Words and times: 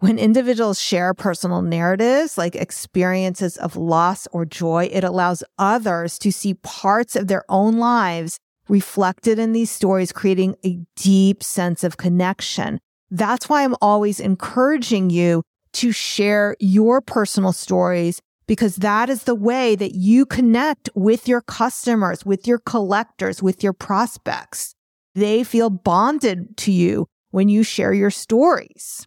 When 0.00 0.18
individuals 0.18 0.78
share 0.78 1.14
personal 1.14 1.62
narratives 1.62 2.36
like 2.36 2.54
experiences 2.54 3.56
of 3.56 3.76
loss 3.76 4.28
or 4.30 4.44
joy, 4.44 4.90
it 4.92 5.04
allows 5.04 5.42
others 5.58 6.18
to 6.18 6.30
see 6.30 6.52
parts 6.52 7.16
of 7.16 7.28
their 7.28 7.44
own 7.48 7.78
lives 7.78 8.38
reflected 8.68 9.38
in 9.38 9.52
these 9.52 9.70
stories, 9.70 10.12
creating 10.12 10.56
a 10.66 10.80
deep 10.96 11.42
sense 11.42 11.82
of 11.82 11.96
connection. 11.96 12.78
That's 13.10 13.48
why 13.48 13.64
I'm 13.64 13.74
always 13.80 14.20
encouraging 14.20 15.08
you 15.08 15.42
to 15.74 15.92
share 15.92 16.56
your 16.60 17.00
personal 17.00 17.52
stories 17.52 18.20
because 18.46 18.76
that 18.76 19.08
is 19.08 19.24
the 19.24 19.34
way 19.34 19.76
that 19.76 19.94
you 19.94 20.26
connect 20.26 20.90
with 20.94 21.26
your 21.26 21.40
customers, 21.40 22.26
with 22.26 22.46
your 22.46 22.58
collectors, 22.58 23.42
with 23.42 23.62
your 23.62 23.72
prospects. 23.72 24.74
They 25.14 25.42
feel 25.42 25.70
bonded 25.70 26.58
to 26.58 26.70
you 26.70 27.06
when 27.30 27.48
you 27.48 27.62
share 27.62 27.94
your 27.94 28.10
stories. 28.10 29.06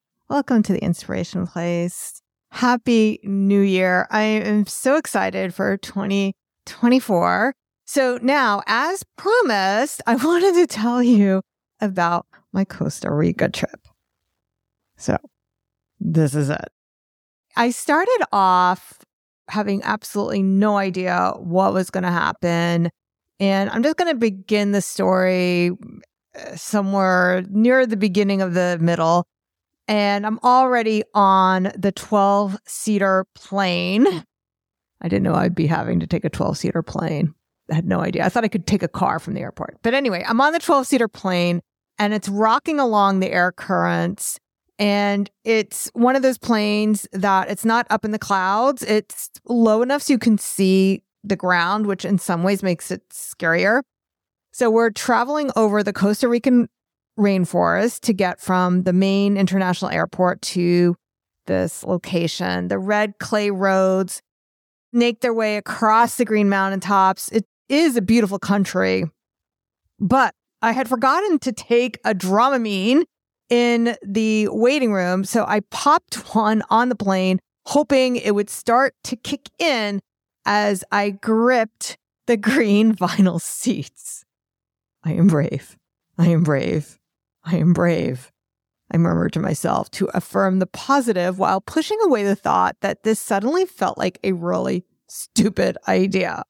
Welcome 0.31 0.63
to 0.63 0.71
the 0.71 0.81
Inspiration 0.81 1.45
Place. 1.45 2.21
Happy 2.51 3.19
New 3.21 3.59
Year. 3.59 4.07
I 4.11 4.21
am 4.21 4.65
so 4.65 4.95
excited 4.95 5.53
for 5.53 5.75
2024. 5.75 7.53
So 7.85 8.17
now, 8.21 8.61
as 8.65 9.03
promised, 9.17 10.01
I 10.07 10.15
wanted 10.23 10.53
to 10.53 10.67
tell 10.67 11.03
you 11.03 11.41
about 11.81 12.27
my 12.53 12.63
Costa 12.63 13.11
Rica 13.11 13.49
trip. 13.49 13.89
So 14.95 15.17
this 15.99 16.33
is 16.33 16.49
it. 16.49 16.69
I 17.57 17.71
started 17.71 18.23
off 18.31 18.99
having 19.49 19.83
absolutely 19.83 20.43
no 20.43 20.77
idea 20.77 21.33
what 21.39 21.73
was 21.73 21.89
going 21.89 22.05
to 22.05 22.09
happen. 22.09 22.89
And 23.41 23.69
I'm 23.69 23.83
just 23.83 23.97
going 23.97 24.13
to 24.13 24.17
begin 24.17 24.71
the 24.71 24.81
story 24.81 25.71
uh, 26.39 26.55
somewhere 26.55 27.43
near 27.49 27.85
the 27.85 27.97
beginning 27.97 28.41
of 28.41 28.53
the 28.53 28.77
middle 28.79 29.27
and 29.91 30.25
I'm 30.25 30.39
already 30.41 31.03
on 31.13 31.73
the 31.77 31.91
12 31.91 32.57
seater 32.65 33.25
plane. 33.35 34.07
I 35.01 35.09
didn't 35.09 35.23
know 35.23 35.35
I'd 35.35 35.53
be 35.53 35.67
having 35.67 35.99
to 35.99 36.07
take 36.07 36.23
a 36.23 36.29
12 36.29 36.59
seater 36.59 36.81
plane. 36.81 37.33
I 37.69 37.75
had 37.75 37.85
no 37.85 37.99
idea. 37.99 38.25
I 38.25 38.29
thought 38.29 38.45
I 38.45 38.47
could 38.47 38.65
take 38.65 38.83
a 38.83 38.87
car 38.87 39.19
from 39.19 39.33
the 39.33 39.41
airport. 39.41 39.79
But 39.81 39.93
anyway, 39.93 40.23
I'm 40.25 40.39
on 40.39 40.53
the 40.53 40.59
12 40.59 40.87
seater 40.87 41.09
plane 41.09 41.59
and 41.99 42.13
it's 42.13 42.29
rocking 42.29 42.79
along 42.79 43.19
the 43.19 43.33
air 43.33 43.51
currents. 43.51 44.39
And 44.79 45.29
it's 45.43 45.91
one 45.93 46.15
of 46.15 46.21
those 46.21 46.37
planes 46.37 47.05
that 47.11 47.49
it's 47.49 47.65
not 47.65 47.85
up 47.89 48.05
in 48.05 48.11
the 48.11 48.19
clouds. 48.19 48.83
It's 48.83 49.29
low 49.45 49.81
enough 49.81 50.03
so 50.03 50.13
you 50.13 50.19
can 50.19 50.37
see 50.37 51.03
the 51.21 51.35
ground, 51.35 51.85
which 51.85 52.05
in 52.05 52.17
some 52.17 52.43
ways 52.43 52.63
makes 52.63 52.91
it 52.91 53.01
scarier. 53.09 53.81
So 54.53 54.71
we're 54.71 54.91
traveling 54.91 55.51
over 55.57 55.83
the 55.83 55.91
Costa 55.91 56.29
Rican 56.29 56.69
rainforest 57.21 58.01
to 58.01 58.13
get 58.13 58.41
from 58.41 58.83
the 58.83 58.93
main 58.93 59.37
international 59.37 59.91
airport 59.91 60.41
to 60.41 60.95
this 61.47 61.83
location. 61.83 62.67
The 62.67 62.79
red 62.79 63.19
clay 63.19 63.51
roads 63.51 64.21
make 64.91 65.21
their 65.21 65.33
way 65.33 65.57
across 65.57 66.15
the 66.15 66.25
green 66.25 66.49
mountaintops. 66.49 67.29
It 67.29 67.45
is 67.69 67.95
a 67.95 68.01
beautiful 68.01 68.39
country, 68.39 69.05
but 69.99 70.33
I 70.61 70.73
had 70.73 70.89
forgotten 70.89 71.39
to 71.39 71.51
take 71.51 71.97
a 72.03 72.13
Dramamine 72.13 73.03
in 73.49 73.95
the 74.05 74.47
waiting 74.49 74.93
room. 74.93 75.23
So 75.23 75.45
I 75.45 75.61
popped 75.71 76.35
one 76.35 76.63
on 76.69 76.89
the 76.89 76.95
plane, 76.95 77.39
hoping 77.67 78.15
it 78.15 78.35
would 78.35 78.49
start 78.49 78.93
to 79.05 79.15
kick 79.15 79.49
in 79.59 79.99
as 80.45 80.83
I 80.91 81.11
gripped 81.11 81.97
the 82.27 82.37
green 82.37 82.95
vinyl 82.95 83.41
seats. 83.41 84.23
I 85.03 85.13
am 85.13 85.27
brave. 85.27 85.77
I 86.17 86.27
am 86.27 86.43
brave. 86.43 86.99
I 87.43 87.57
am 87.57 87.73
brave, 87.73 88.31
I 88.93 88.97
murmured 88.97 89.33
to 89.33 89.39
myself 89.39 89.89
to 89.91 90.09
affirm 90.13 90.59
the 90.59 90.67
positive 90.67 91.39
while 91.39 91.61
pushing 91.61 91.97
away 92.03 92.23
the 92.23 92.35
thought 92.35 92.75
that 92.81 93.03
this 93.03 93.19
suddenly 93.19 93.65
felt 93.65 93.97
like 93.97 94.19
a 94.23 94.33
really 94.33 94.85
stupid 95.07 95.77
idea. 95.87 96.43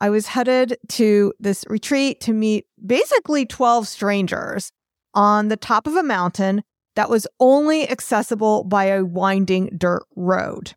I 0.00 0.10
was 0.10 0.26
headed 0.26 0.76
to 0.90 1.32
this 1.38 1.64
retreat 1.68 2.20
to 2.22 2.32
meet 2.32 2.66
basically 2.84 3.46
12 3.46 3.86
strangers 3.86 4.72
on 5.14 5.48
the 5.48 5.56
top 5.56 5.86
of 5.86 5.96
a 5.96 6.02
mountain 6.02 6.62
that 6.96 7.10
was 7.10 7.26
only 7.40 7.88
accessible 7.88 8.64
by 8.64 8.86
a 8.86 9.04
winding 9.04 9.70
dirt 9.76 10.04
road. 10.16 10.74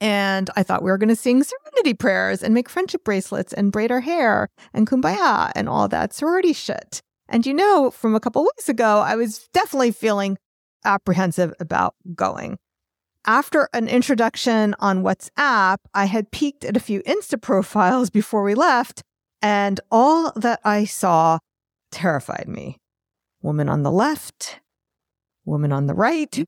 And 0.00 0.50
I 0.56 0.62
thought 0.62 0.82
we 0.82 0.90
were 0.90 0.98
going 0.98 1.08
to 1.08 1.16
sing 1.16 1.42
serenity 1.42 1.94
prayers 1.94 2.42
and 2.42 2.52
make 2.52 2.68
friendship 2.68 3.04
bracelets 3.04 3.52
and 3.52 3.72
braid 3.72 3.90
our 3.90 4.00
hair 4.00 4.48
and 4.72 4.86
kumbaya 4.86 5.50
and 5.54 5.68
all 5.68 5.88
that 5.88 6.12
sorority 6.12 6.52
shit. 6.52 7.02
And 7.28 7.46
you 7.46 7.54
know, 7.54 7.90
from 7.90 8.14
a 8.14 8.20
couple 8.20 8.42
weeks 8.42 8.68
ago, 8.68 8.98
I 8.98 9.16
was 9.16 9.48
definitely 9.52 9.92
feeling 9.92 10.38
apprehensive 10.84 11.54
about 11.58 11.94
going. 12.14 12.58
After 13.26 13.70
an 13.72 13.88
introduction 13.88 14.74
on 14.78 15.02
WhatsApp, 15.02 15.78
I 15.94 16.04
had 16.04 16.30
peeked 16.30 16.64
at 16.64 16.76
a 16.76 16.80
few 16.80 17.02
Insta 17.04 17.40
profiles 17.40 18.10
before 18.10 18.42
we 18.42 18.54
left, 18.54 19.02
and 19.40 19.80
all 19.90 20.32
that 20.36 20.60
I 20.62 20.84
saw 20.84 21.38
terrified 21.90 22.48
me. 22.48 22.78
Woman 23.40 23.68
on 23.68 23.82
the 23.82 23.90
left, 23.90 24.60
woman 25.46 25.72
on 25.72 25.86
the 25.86 25.94
right, 25.94 26.44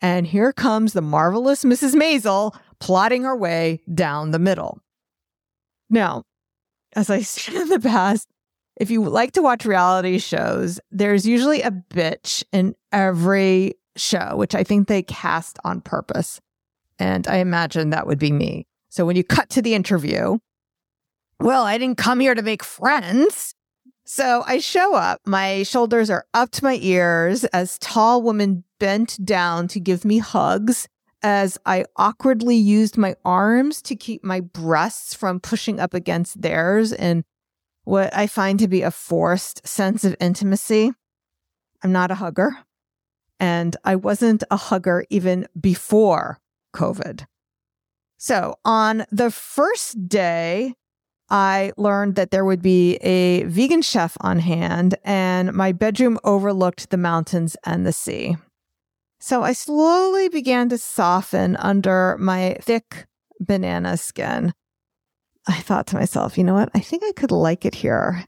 and 0.00 0.26
here 0.26 0.52
comes 0.52 0.92
the 0.92 1.02
marvelous 1.02 1.64
Mrs. 1.64 1.94
Maisel 1.94 2.54
plotting 2.78 3.22
her 3.22 3.36
way 3.36 3.82
down 3.92 4.30
the 4.30 4.38
middle. 4.38 4.80
Now, 5.90 6.22
as 6.94 7.10
I 7.10 7.20
said 7.22 7.54
in 7.54 7.68
the 7.68 7.80
past, 7.80 8.28
if 8.76 8.90
you 8.90 9.02
like 9.02 9.32
to 9.32 9.42
watch 9.42 9.64
reality 9.64 10.18
shows, 10.18 10.80
there's 10.90 11.26
usually 11.26 11.62
a 11.62 11.70
bitch 11.70 12.44
in 12.52 12.74
every 12.92 13.74
show, 13.96 14.36
which 14.36 14.54
I 14.54 14.64
think 14.64 14.88
they 14.88 15.02
cast 15.02 15.58
on 15.64 15.80
purpose. 15.80 16.40
And 16.98 17.26
I 17.26 17.36
imagine 17.36 17.90
that 17.90 18.06
would 18.06 18.18
be 18.18 18.32
me. 18.32 18.66
So 18.88 19.04
when 19.04 19.16
you 19.16 19.24
cut 19.24 19.50
to 19.50 19.62
the 19.62 19.74
interview, 19.74 20.38
well, 21.40 21.64
I 21.64 21.78
didn't 21.78 21.98
come 21.98 22.20
here 22.20 22.34
to 22.34 22.42
make 22.42 22.64
friends. 22.64 23.54
So 24.04 24.44
I 24.46 24.58
show 24.58 24.94
up. 24.94 25.20
My 25.26 25.62
shoulders 25.64 26.10
are 26.10 26.26
up 26.32 26.50
to 26.52 26.64
my 26.64 26.78
ears 26.80 27.44
as 27.46 27.78
tall 27.78 28.22
women 28.22 28.64
bent 28.78 29.24
down 29.24 29.68
to 29.68 29.80
give 29.80 30.04
me 30.04 30.18
hugs 30.18 30.86
as 31.22 31.58
I 31.66 31.86
awkwardly 31.96 32.56
used 32.56 32.96
my 32.96 33.16
arms 33.24 33.82
to 33.82 33.96
keep 33.96 34.22
my 34.22 34.40
breasts 34.40 35.14
from 35.14 35.40
pushing 35.40 35.80
up 35.80 35.92
against 35.92 36.40
theirs 36.40 36.92
and 36.92 37.24
what 37.86 38.14
I 38.14 38.26
find 38.26 38.58
to 38.58 38.66
be 38.66 38.82
a 38.82 38.90
forced 38.90 39.66
sense 39.66 40.04
of 40.04 40.16
intimacy. 40.20 40.90
I'm 41.84 41.92
not 41.92 42.10
a 42.10 42.16
hugger, 42.16 42.58
and 43.38 43.76
I 43.84 43.94
wasn't 43.94 44.42
a 44.50 44.56
hugger 44.56 45.04
even 45.08 45.46
before 45.58 46.40
COVID. 46.74 47.26
So 48.18 48.56
on 48.64 49.06
the 49.12 49.30
first 49.30 50.08
day, 50.08 50.74
I 51.30 51.72
learned 51.76 52.16
that 52.16 52.32
there 52.32 52.44
would 52.44 52.60
be 52.60 52.96
a 52.96 53.44
vegan 53.44 53.82
chef 53.82 54.16
on 54.20 54.40
hand, 54.40 54.96
and 55.04 55.52
my 55.52 55.70
bedroom 55.70 56.18
overlooked 56.24 56.90
the 56.90 56.96
mountains 56.96 57.56
and 57.64 57.86
the 57.86 57.92
sea. 57.92 58.36
So 59.20 59.44
I 59.44 59.52
slowly 59.52 60.28
began 60.28 60.68
to 60.70 60.78
soften 60.78 61.54
under 61.56 62.16
my 62.18 62.56
thick 62.60 63.06
banana 63.38 63.96
skin. 63.96 64.54
I 65.46 65.60
thought 65.60 65.86
to 65.88 65.96
myself, 65.96 66.36
you 66.36 66.44
know 66.44 66.54
what? 66.54 66.70
I 66.74 66.80
think 66.80 67.02
I 67.04 67.12
could 67.12 67.30
like 67.30 67.64
it 67.64 67.74
here. 67.74 68.24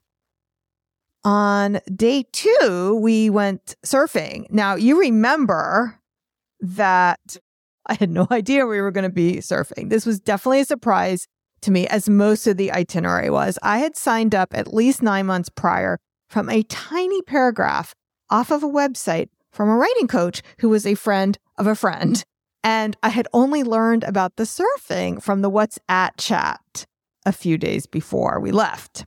On 1.25 1.81
day 1.95 2.25
two, 2.33 2.99
we 3.03 3.29
went 3.29 3.75
surfing. 3.85 4.51
Now, 4.51 4.77
you 4.77 5.01
remember 5.01 5.99
that 6.61 7.37
I 7.87 7.95
had 7.95 8.11
no 8.11 8.27
idea 8.31 8.67
we 8.67 8.81
were 8.81 8.93
going 8.93 9.09
to 9.09 9.15
be 9.15 9.37
surfing. 9.37 9.91
This 9.91 10.07
was 10.07 10.21
definitely 10.21 10.61
a 10.61 10.65
surprise 10.65 11.27
to 11.63 11.73
me, 11.73 11.89
as 11.89 12.09
most 12.09 12.47
of 12.47 12.57
the 12.57 12.71
itinerary 12.71 13.31
was. 13.31 13.59
I 13.63 13.79
had 13.79 13.97
signed 13.97 14.35
up 14.35 14.51
at 14.53 14.73
least 14.73 15.03
nine 15.03 15.27
months 15.27 15.49
prior 15.49 15.99
from 16.29 16.49
a 16.49 16.63
tiny 16.65 17.21
paragraph 17.23 17.95
off 18.31 18.53
of 18.53 18.63
a 18.63 18.69
website 18.69 19.29
from 19.51 19.69
a 19.69 19.77
writing 19.77 20.07
coach 20.07 20.43
who 20.61 20.69
was 20.69 20.87
a 20.87 20.95
friend 20.95 21.37
of 21.57 21.67
a 21.67 21.75
friend. 21.75 22.23
And 22.63 22.97
I 23.03 23.09
had 23.09 23.27
only 23.33 23.65
learned 23.65 24.05
about 24.05 24.37
the 24.37 24.45
surfing 24.45 25.21
from 25.23 25.43
the 25.43 25.51
What's 25.51 25.79
At 25.89 26.17
chat 26.17 26.87
a 27.29 27.33
few 27.33 27.59
days 27.59 27.87
before 27.87 28.41
we 28.41 28.51
left. 28.51 29.05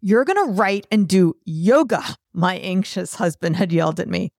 You're 0.00 0.24
going 0.24 0.46
to 0.46 0.52
write 0.52 0.86
and 0.90 1.08
do 1.08 1.34
yoga, 1.44 2.02
my 2.32 2.56
anxious 2.56 3.16
husband 3.16 3.56
had 3.56 3.72
yelled 3.72 3.98
at 3.98 4.08
me. 4.08 4.30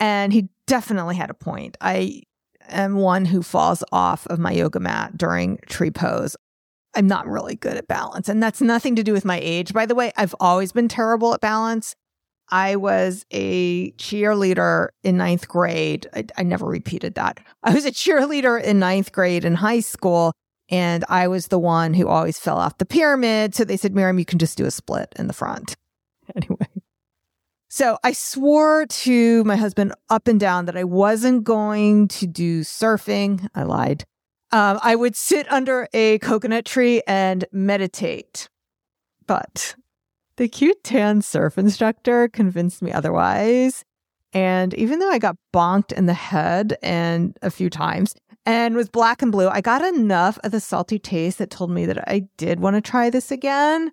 And 0.00 0.32
he 0.32 0.48
definitely 0.66 1.16
had 1.16 1.30
a 1.30 1.34
point. 1.34 1.76
I 1.80 2.22
am 2.68 2.96
one 2.96 3.26
who 3.26 3.42
falls 3.42 3.84
off 3.92 4.26
of 4.28 4.38
my 4.38 4.52
yoga 4.52 4.80
mat 4.80 5.18
during 5.18 5.58
tree 5.66 5.90
pose. 5.90 6.36
I'm 6.94 7.06
not 7.06 7.26
really 7.26 7.54
good 7.54 7.76
at 7.76 7.86
balance. 7.86 8.28
And 8.28 8.42
that's 8.42 8.62
nothing 8.62 8.96
to 8.96 9.02
do 9.02 9.12
with 9.12 9.24
my 9.24 9.38
age. 9.42 9.74
By 9.74 9.84
the 9.84 9.94
way, 9.94 10.10
I've 10.16 10.34
always 10.40 10.72
been 10.72 10.88
terrible 10.88 11.34
at 11.34 11.40
balance. 11.40 11.94
I 12.50 12.76
was 12.76 13.24
a 13.30 13.90
cheerleader 13.92 14.88
in 15.02 15.16
ninth 15.16 15.48
grade. 15.48 16.06
I, 16.14 16.24
I, 16.36 16.42
never 16.42 16.66
repeated 16.66 17.14
that. 17.14 17.40
I 17.62 17.74
was 17.74 17.86
a 17.86 17.90
cheerleader 17.90 18.62
in 18.62 18.78
ninth 18.78 19.12
grade 19.12 19.44
in 19.44 19.54
high 19.54 19.80
school, 19.80 20.32
and 20.70 21.04
I 21.08 21.28
was 21.28 21.48
the 21.48 21.58
one 21.58 21.94
who 21.94 22.08
always 22.08 22.38
fell 22.38 22.58
off 22.58 22.78
the 22.78 22.86
pyramid. 22.86 23.54
So 23.54 23.64
they 23.64 23.76
said, 23.76 23.94
Miriam, 23.94 24.18
you 24.18 24.24
can 24.24 24.38
just 24.38 24.56
do 24.56 24.64
a 24.64 24.70
split 24.70 25.12
in 25.16 25.26
the 25.26 25.32
front. 25.32 25.74
Anyway. 26.34 26.66
So 27.68 27.98
I 28.02 28.12
swore 28.12 28.86
to 28.86 29.44
my 29.44 29.56
husband 29.56 29.92
up 30.08 30.26
and 30.26 30.40
down 30.40 30.64
that 30.64 30.76
I 30.76 30.84
wasn't 30.84 31.44
going 31.44 32.08
to 32.08 32.26
do 32.26 32.62
surfing. 32.62 33.46
I 33.54 33.64
lied. 33.64 34.04
Um, 34.52 34.78
I 34.82 34.94
would 34.94 35.16
sit 35.16 35.50
under 35.52 35.88
a 35.92 36.18
coconut 36.20 36.64
tree 36.64 37.02
and 37.06 37.44
meditate. 37.52 38.48
But 39.26 39.74
the 40.36 40.48
cute 40.48 40.84
tan 40.84 41.20
surf 41.20 41.58
instructor 41.58 42.28
convinced 42.28 42.80
me 42.80 42.92
otherwise. 42.92 43.84
And 44.32 44.72
even 44.74 44.98
though 44.98 45.10
I 45.10 45.18
got 45.18 45.36
bonked 45.52 45.92
in 45.92 46.06
the 46.06 46.14
head 46.14 46.76
and 46.82 47.36
a 47.42 47.50
few 47.50 47.68
times 47.68 48.14
and 48.46 48.76
was 48.76 48.88
black 48.88 49.22
and 49.22 49.32
blue, 49.32 49.48
I 49.48 49.60
got 49.60 49.82
enough 49.82 50.38
of 50.44 50.52
the 50.52 50.60
salty 50.60 50.98
taste 50.98 51.38
that 51.38 51.50
told 51.50 51.70
me 51.70 51.86
that 51.86 52.08
I 52.08 52.28
did 52.36 52.60
want 52.60 52.76
to 52.76 52.80
try 52.80 53.10
this 53.10 53.30
again. 53.30 53.90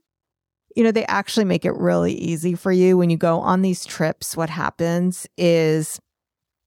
You 0.75 0.83
know, 0.83 0.91
they 0.91 1.05
actually 1.05 1.45
make 1.45 1.65
it 1.65 1.75
really 1.75 2.13
easy 2.13 2.55
for 2.55 2.71
you 2.71 2.97
when 2.97 3.09
you 3.09 3.17
go 3.17 3.39
on 3.39 3.61
these 3.61 3.85
trips. 3.85 4.37
What 4.37 4.49
happens 4.49 5.27
is 5.37 5.99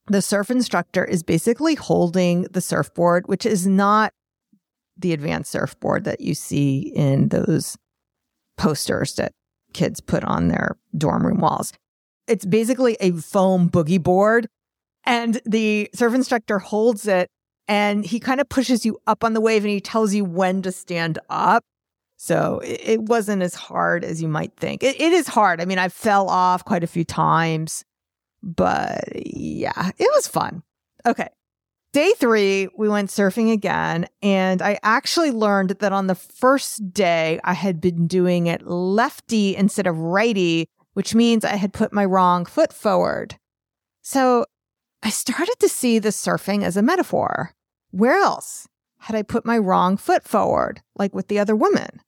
the 0.07 0.21
surf 0.21 0.51
instructor 0.51 1.03
is 1.03 1.23
basically 1.23 1.75
holding 1.75 2.43
the 2.43 2.61
surfboard, 2.61 3.27
which 3.27 3.45
is 3.45 3.65
not 3.65 4.13
the 4.97 5.13
advanced 5.13 5.51
surfboard 5.51 6.03
that 6.05 6.21
you 6.21 6.33
see 6.33 6.91
in 6.95 7.29
those 7.29 7.77
posters 8.57 9.15
that 9.15 9.31
kids 9.73 9.99
put 9.99 10.23
on 10.23 10.47
their 10.47 10.77
dorm 10.97 11.25
room 11.25 11.39
walls. 11.39 11.73
It's 12.27 12.45
basically 12.45 12.97
a 12.99 13.11
foam 13.11 13.69
boogie 13.69 14.01
board, 14.01 14.47
and 15.03 15.41
the 15.45 15.89
surf 15.93 16.13
instructor 16.13 16.59
holds 16.59 17.07
it 17.07 17.29
and 17.67 18.05
he 18.05 18.19
kind 18.19 18.39
of 18.39 18.49
pushes 18.49 18.85
you 18.85 18.99
up 19.07 19.23
on 19.23 19.33
the 19.33 19.41
wave 19.41 19.63
and 19.63 19.71
he 19.71 19.81
tells 19.81 20.13
you 20.13 20.23
when 20.23 20.61
to 20.63 20.71
stand 20.71 21.19
up. 21.29 21.63
So 22.17 22.61
it, 22.63 23.01
wasn't 23.01 23.41
as 23.41 23.53
hard 23.53 24.05
as 24.05 24.21
you 24.21 24.27
might 24.27 24.55
think. 24.55 24.83
It, 24.83 24.99
it 24.99 25.11
is 25.11 25.27
hard. 25.27 25.59
I 25.61 25.65
mean, 25.65 25.79
I 25.79 25.89
fell 25.89 26.29
off 26.29 26.63
quite 26.63 26.83
a 26.83 26.87
few 26.87 27.03
times, 27.03 27.83
but 28.41 29.03
yeah, 29.13 29.91
it 29.97 30.09
was 30.15 30.27
fun. 30.27 30.63
Okay. 31.05 31.27
Day 31.91 32.13
three, 32.17 32.67
we 32.77 32.89
went 32.89 33.09
surfing 33.09 33.53
again, 33.53 34.07
and 34.21 34.61
I 34.61 34.79
actually 34.83 35.31
learned 35.31 35.69
that 35.79 35.93
on 35.93 36.07
the 36.07 36.15
first 36.15 36.93
day, 36.93 37.39
I 37.45 37.53
had 37.53 37.79
been 37.79 38.05
doing 38.07 38.47
it 38.47 38.67
lefty 38.67 39.55
instead 39.55 39.87
of 39.87 39.97
righty, 39.97 40.67
which 40.93 41.15
means 41.15 41.45
I 41.45 41.55
had 41.55 41.71
put 41.71 41.93
my 41.93 42.03
wrong 42.03 42.45
foot 42.45 42.73
forward. 42.73 43.37
So 44.01 44.45
I 45.03 45.09
started 45.09 45.55
to 45.59 45.69
see 45.69 45.99
the 45.99 46.09
surfing 46.09 46.63
as 46.63 46.75
a 46.75 46.81
metaphor. 46.81 47.54
Where 47.95 48.17
else 48.17 48.67
had 48.99 49.15
I 49.15 49.21
put 49.21 49.45
my 49.45 49.57
wrong 49.57 49.95
foot 49.95 50.23
forward, 50.27 50.81
like 50.97 51.15
with 51.15 51.29
the 51.29 51.39
other 51.39 51.55
woman? 51.55 52.01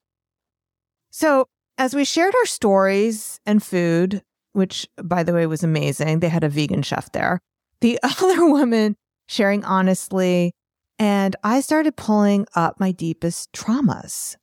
So 1.12 1.48
as 1.78 1.96
we 1.96 2.04
shared 2.04 2.36
our 2.36 2.46
stories 2.46 3.40
and 3.46 3.64
food, 3.64 4.22
which 4.52 4.86
by 5.02 5.24
the 5.24 5.32
way 5.32 5.48
was 5.48 5.64
amazing, 5.64 6.20
they 6.20 6.28
had 6.28 6.44
a 6.44 6.50
vegan 6.50 6.82
chef 6.82 7.10
there. 7.14 7.40
The 7.80 7.98
other 8.04 8.46
woman 8.46 8.98
sharing 9.30 9.64
honestly. 9.64 10.52
And 11.00 11.38
I 11.42 11.62
started 11.62 11.96
pulling 11.96 12.48
up 12.54 12.82
my 12.82 12.92
deepest 12.92 13.54
traumas. 13.54 14.36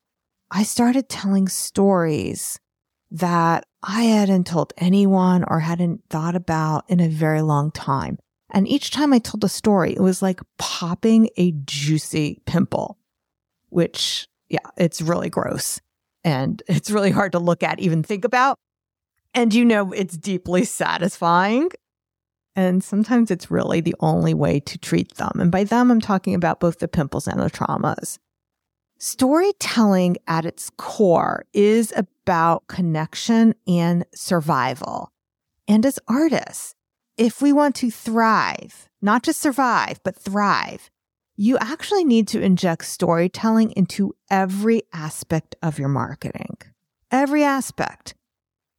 I 0.50 0.62
started 0.62 1.10
telling 1.10 1.48
stories 1.48 2.58
that 3.10 3.64
I 3.82 4.04
hadn't 4.04 4.46
told 4.46 4.72
anyone 4.78 5.44
or 5.46 5.60
hadn't 5.60 6.04
thought 6.08 6.36
about 6.36 6.84
in 6.88 7.00
a 7.00 7.08
very 7.08 7.42
long 7.42 7.70
time. 7.70 8.16
And 8.54 8.68
each 8.68 8.92
time 8.92 9.12
I 9.12 9.18
told 9.18 9.42
a 9.42 9.48
story, 9.48 9.92
it 9.92 10.00
was 10.00 10.22
like 10.22 10.40
popping 10.58 11.28
a 11.36 11.50
juicy 11.64 12.40
pimple, 12.46 12.96
which, 13.70 14.28
yeah, 14.48 14.60
it's 14.76 15.02
really 15.02 15.28
gross. 15.28 15.80
And 16.22 16.62
it's 16.68 16.90
really 16.90 17.10
hard 17.10 17.32
to 17.32 17.40
look 17.40 17.64
at, 17.64 17.80
even 17.80 18.04
think 18.04 18.24
about. 18.24 18.56
And 19.34 19.52
you 19.52 19.64
know, 19.64 19.92
it's 19.92 20.16
deeply 20.16 20.64
satisfying. 20.64 21.68
And 22.54 22.84
sometimes 22.84 23.32
it's 23.32 23.50
really 23.50 23.80
the 23.80 23.96
only 23.98 24.32
way 24.32 24.60
to 24.60 24.78
treat 24.78 25.16
them. 25.16 25.32
And 25.40 25.50
by 25.50 25.64
them, 25.64 25.90
I'm 25.90 26.00
talking 26.00 26.36
about 26.36 26.60
both 26.60 26.78
the 26.78 26.86
pimples 26.86 27.26
and 27.26 27.40
the 27.40 27.50
traumas. 27.50 28.18
Storytelling 29.00 30.16
at 30.28 30.46
its 30.46 30.70
core 30.78 31.44
is 31.52 31.92
about 31.96 32.68
connection 32.68 33.56
and 33.66 34.06
survival. 34.14 35.10
And 35.66 35.84
as 35.84 35.98
artists, 36.06 36.76
if 37.16 37.40
we 37.40 37.52
want 37.52 37.74
to 37.76 37.90
thrive, 37.90 38.88
not 39.00 39.22
just 39.22 39.40
survive, 39.40 40.00
but 40.02 40.16
thrive, 40.16 40.90
you 41.36 41.58
actually 41.58 42.04
need 42.04 42.28
to 42.28 42.40
inject 42.40 42.84
storytelling 42.84 43.72
into 43.72 44.14
every 44.30 44.82
aspect 44.92 45.56
of 45.62 45.78
your 45.78 45.88
marketing. 45.88 46.56
Every 47.10 47.44
aspect. 47.44 48.14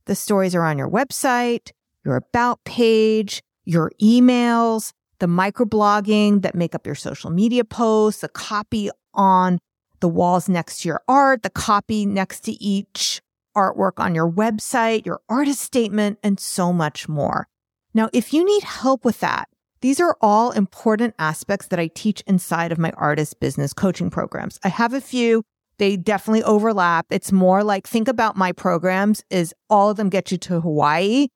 The 0.06 0.16
stories 0.16 0.56
are 0.56 0.64
on 0.64 0.78
your 0.78 0.90
website, 0.90 1.72
your 2.04 2.16
about 2.16 2.64
page, 2.64 3.42
your 3.66 3.92
emails, 4.02 4.92
the 5.20 5.28
microblogging 5.28 6.42
that 6.44 6.56
make 6.56 6.76
up 6.76 6.86
your 6.86 6.96
social 6.96 7.30
media 7.30 7.64
posts, 7.64 8.22
the 8.22 8.30
copy 8.30 8.90
on 9.14 9.60
the 10.02 10.10
walls 10.10 10.48
next 10.48 10.82
to 10.82 10.90
your 10.90 11.02
art, 11.08 11.44
the 11.44 11.50
copy 11.50 12.06
next 12.06 12.42
to 12.42 12.52
each 12.64 13.22
artwork 13.56 13.94
on 13.98 14.14
your 14.14 14.30
website, 14.30 15.06
your 15.06 15.22
artist 15.30 15.62
statement, 15.62 16.20
and 16.22 16.40
so 16.40 16.74
much 16.74 17.08
more. 17.08 17.48
Now, 17.96 18.10
if 18.12 18.34
you 18.34 18.44
need 18.44 18.64
help 18.64 19.06
with 19.06 19.22
that, 19.22 19.48
these 19.80 20.02
are 20.02 20.18
all 20.20 20.52
important 20.52 21.16
aspects 21.18 21.68
that 21.68 21.80
I 21.80 21.88
teach 21.88 22.22
inside 22.28 22.74
of 22.74 22.78
my 22.78 22.92
artist 22.98 23.40
business 23.40 23.72
coaching 23.72 24.10
programs. 24.10 24.60
I 24.66 24.68
have 24.68 24.94
a 24.94 25.00
few. 25.00 25.44
They 25.78 25.96
definitely 25.96 26.44
overlap. 26.44 27.06
It's 27.10 27.32
more 27.32 27.64
like 27.64 27.88
think 27.88 28.10
about 28.10 28.36
my 28.36 28.52
programs 28.52 29.24
is 29.30 29.54
all 29.70 29.90
of 29.90 29.98
them 29.98 30.10
get 30.10 30.30
you 30.30 30.38
to 30.40 30.60
Hawaii 30.60 31.28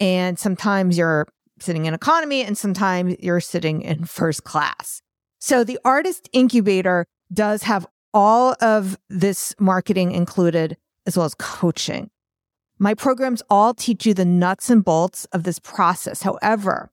and 0.00 0.38
sometimes 0.38 0.96
you're 0.96 1.26
sitting 1.58 1.84
in 1.84 1.92
economy 1.92 2.42
and 2.42 2.56
sometimes 2.56 3.16
you're 3.20 3.40
sitting 3.40 3.82
in 3.82 4.04
first 4.06 4.44
class. 4.44 5.02
So 5.38 5.64
the 5.64 5.78
artist 5.84 6.28
incubator 6.32 7.06
does 7.32 7.62
have 7.64 7.86
all 8.14 8.56
of 8.62 8.98
this 9.10 9.54
marketing 9.58 10.12
included 10.12 10.78
as 11.06 11.16
well 11.16 11.26
as 11.26 11.34
coaching. 11.34 12.10
My 12.78 12.92
programs 12.92 13.42
all 13.48 13.72
teach 13.72 14.04
you 14.04 14.12
the 14.12 14.26
nuts 14.26 14.68
and 14.68 14.84
bolts 14.84 15.24
of 15.26 15.44
this 15.44 15.58
process. 15.58 16.22
However, 16.22 16.90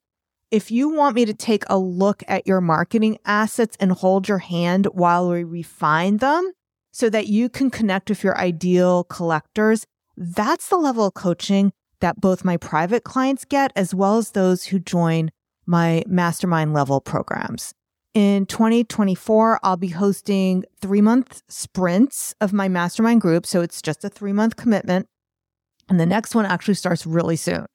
if 0.49 0.71
you 0.71 0.87
want 0.87 1.15
me 1.15 1.25
to 1.25 1.33
take 1.33 1.63
a 1.67 1.77
look 1.77 2.23
at 2.27 2.47
your 2.47 2.61
marketing 2.61 3.17
assets 3.25 3.75
and 3.81 3.91
hold 3.91 4.29
your 4.29 4.37
hand 4.37 4.85
while 4.93 5.29
we 5.29 5.43
refine 5.43 6.17
them 6.17 6.53
so 6.91 7.09
that 7.09 7.27
you 7.27 7.49
can 7.49 7.69
connect 7.69 8.09
with 8.09 8.23
your 8.23 8.37
ideal 8.37 9.03
collectors, 9.03 9.85
that's 10.15 10.69
the 10.69 10.77
level 10.77 11.07
of 11.07 11.15
coaching 11.15 11.73
that 11.99 12.21
both 12.21 12.45
my 12.45 12.55
private 12.55 13.03
clients 13.03 13.43
get 13.43 13.73
as 13.75 13.93
well 13.93 14.17
as 14.17 14.31
those 14.31 14.65
who 14.65 14.79
join 14.79 15.31
my 15.65 16.03
mastermind 16.07 16.73
level 16.73 17.01
programs. 17.01 17.73
In 18.13 18.45
2024, 18.45 19.59
I'll 19.63 19.75
be 19.75 19.87
hosting 19.87 20.63
three 20.79 21.01
month 21.01 21.41
sprints 21.49 22.35
of 22.39 22.53
my 22.53 22.69
mastermind 22.69 23.21
group. 23.21 23.45
So 23.45 23.61
it's 23.61 23.81
just 23.81 24.05
a 24.05 24.09
three 24.09 24.33
month 24.33 24.55
commitment. 24.55 25.07
And 25.93 25.99
the 25.99 26.07
next 26.07 26.33
one 26.33 26.47
actually 26.47 26.73
starts 26.73 27.05
really 27.05 27.35
soon. 27.35 27.67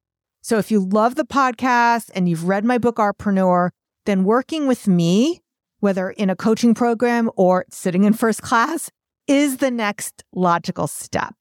So 0.42 0.58
if 0.58 0.72
you 0.72 0.80
love 0.80 1.14
the 1.14 1.24
podcast 1.24 2.10
and 2.16 2.28
you've 2.28 2.48
read 2.48 2.64
my 2.64 2.76
book, 2.76 2.96
Artpreneur, 2.96 3.70
then 4.06 4.24
working 4.24 4.66
with 4.66 4.88
me, 4.88 5.40
whether 5.78 6.10
in 6.10 6.28
a 6.28 6.34
coaching 6.34 6.74
program 6.74 7.30
or 7.36 7.64
sitting 7.70 8.02
in 8.02 8.12
first 8.12 8.42
class, 8.42 8.90
is 9.28 9.58
the 9.58 9.70
next 9.70 10.24
logical 10.34 10.88
step. 10.88 11.32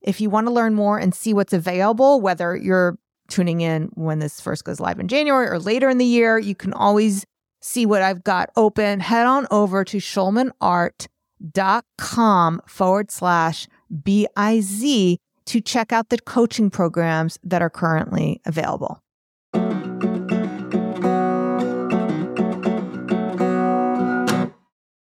If 0.00 0.20
you 0.20 0.30
want 0.30 0.46
to 0.46 0.52
learn 0.52 0.74
more 0.74 0.96
and 0.96 1.12
see 1.12 1.34
what's 1.34 1.52
available, 1.52 2.20
whether 2.20 2.54
you're 2.54 2.96
tuning 3.26 3.60
in 3.60 3.90
when 3.94 4.20
this 4.20 4.40
first 4.40 4.62
goes 4.62 4.78
live 4.78 5.00
in 5.00 5.08
January 5.08 5.48
or 5.48 5.58
later 5.58 5.88
in 5.88 5.98
the 5.98 6.04
year, 6.04 6.38
you 6.38 6.54
can 6.54 6.72
always 6.72 7.26
see 7.60 7.84
what 7.84 8.02
I've 8.02 8.22
got 8.22 8.50
open. 8.54 9.00
Head 9.00 9.26
on 9.26 9.48
over 9.50 9.82
to 9.82 9.96
schulmanart.com 9.96 12.60
forward 12.64 13.10
slash 13.10 13.66
BIZ 13.92 15.18
to 15.46 15.60
check 15.60 15.92
out 15.92 16.08
the 16.08 16.18
coaching 16.18 16.70
programs 16.70 17.38
that 17.42 17.62
are 17.62 17.70
currently 17.70 18.40
available. 18.44 19.00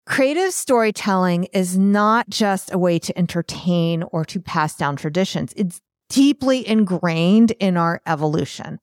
Creative 0.06 0.52
storytelling 0.52 1.44
is 1.52 1.76
not 1.76 2.30
just 2.30 2.72
a 2.72 2.78
way 2.78 2.98
to 2.98 3.18
entertain 3.18 4.02
or 4.04 4.24
to 4.24 4.40
pass 4.40 4.74
down 4.74 4.96
traditions. 4.96 5.52
It's 5.56 5.80
deeply 6.08 6.66
ingrained 6.66 7.50
in 7.58 7.76
our 7.76 8.00
evolution. 8.06 8.78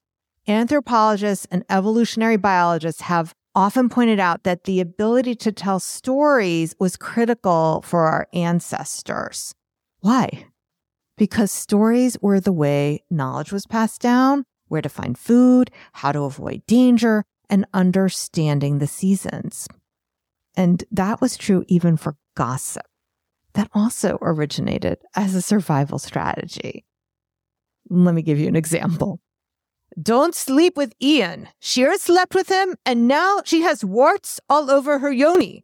Anthropologists 0.48 1.48
and 1.50 1.64
evolutionary 1.70 2.38
biologists 2.38 3.02
have 3.02 3.34
often 3.56 3.90
pointed 3.90 4.20
out 4.20 4.44
that 4.44 4.66
the 4.66 4.80
ability 4.80 5.34
to 5.36 5.52
tell 5.52 5.80
stories 5.80 6.76
was 6.80 6.98
critical 6.98 7.82
for 7.84 8.02
our 8.02 8.28
ancestors. 8.34 9.56
Why? 10.02 10.46
Because 11.24 11.54
stories 11.54 12.18
were 12.22 12.42
the 12.42 12.52
way 12.52 13.06
knowledge 13.10 13.54
was 13.54 13.66
passed 13.66 14.02
down, 14.02 14.44
where 14.68 14.82
to 14.82 14.90
find 14.90 15.18
food, 15.18 15.72
how 15.94 16.12
to 16.12 16.24
avoid 16.24 16.66
danger, 16.68 17.24
and 17.50 17.66
understanding 17.74 18.80
the 18.80 18.88
seasons. 18.88 19.66
And 20.58 20.84
that 20.92 21.22
was 21.22 21.38
true 21.38 21.64
even 21.70 21.96
for 21.96 22.18
gossip. 22.36 22.86
That 23.54 23.70
also 23.74 24.18
originated 24.22 24.98
as 25.16 25.34
a 25.34 25.42
survival 25.42 25.98
strategy. 25.98 26.84
Let 27.90 28.16
me 28.16 28.22
give 28.22 28.38
you 28.38 28.50
an 28.50 28.58
example. 28.58 29.22
Don't 30.02 30.36
sleep 30.36 30.76
with 30.76 30.92
Ian. 31.02 31.48
Shira 31.62 31.98
slept 32.00 32.36
with 32.36 32.50
him 32.50 32.76
and 32.86 33.08
now 33.08 33.40
she 33.46 33.62
has 33.62 33.86
warts 33.86 34.42
all 34.50 34.70
over 34.70 35.00
her 35.00 35.14
yoni. 35.14 35.64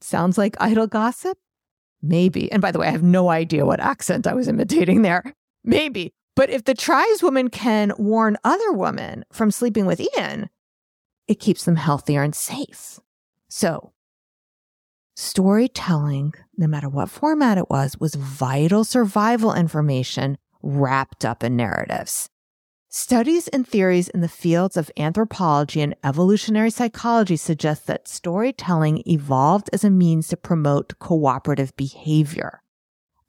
Sounds 0.00 0.38
like 0.38 0.56
idle 0.60 0.86
gossip? 0.86 1.38
Maybe. 2.02 2.50
And 2.50 2.62
by 2.62 2.72
the 2.72 2.78
way, 2.78 2.88
I 2.88 2.92
have 2.92 3.02
no 3.02 3.28
idea 3.28 3.66
what 3.66 3.80
accent 3.80 4.26
I 4.26 4.34
was 4.34 4.48
imitating 4.48 5.02
there. 5.02 5.34
Maybe. 5.64 6.12
But 6.36 6.50
if 6.50 6.64
the 6.64 6.74
tribeswoman 6.74 7.48
can 7.48 7.92
warn 7.98 8.38
other 8.44 8.72
women 8.72 9.24
from 9.32 9.50
sleeping 9.50 9.84
with 9.84 10.00
Ian, 10.00 10.48
it 11.28 11.40
keeps 11.40 11.64
them 11.64 11.76
healthier 11.76 12.22
and 12.22 12.34
safe. 12.34 12.98
So, 13.48 13.92
storytelling, 15.16 16.32
no 16.56 16.66
matter 16.66 16.88
what 16.88 17.10
format 17.10 17.58
it 17.58 17.68
was, 17.68 17.98
was 17.98 18.14
vital 18.14 18.84
survival 18.84 19.52
information 19.52 20.38
wrapped 20.62 21.24
up 21.24 21.44
in 21.44 21.56
narratives. 21.56 22.28
Studies 22.92 23.46
and 23.46 23.64
theories 23.66 24.08
in 24.08 24.20
the 24.20 24.28
fields 24.28 24.76
of 24.76 24.90
anthropology 24.96 25.80
and 25.80 25.94
evolutionary 26.02 26.70
psychology 26.70 27.36
suggest 27.36 27.86
that 27.86 28.08
storytelling 28.08 29.04
evolved 29.06 29.70
as 29.72 29.84
a 29.84 29.90
means 29.90 30.26
to 30.26 30.36
promote 30.36 30.98
cooperative 30.98 31.74
behavior. 31.76 32.60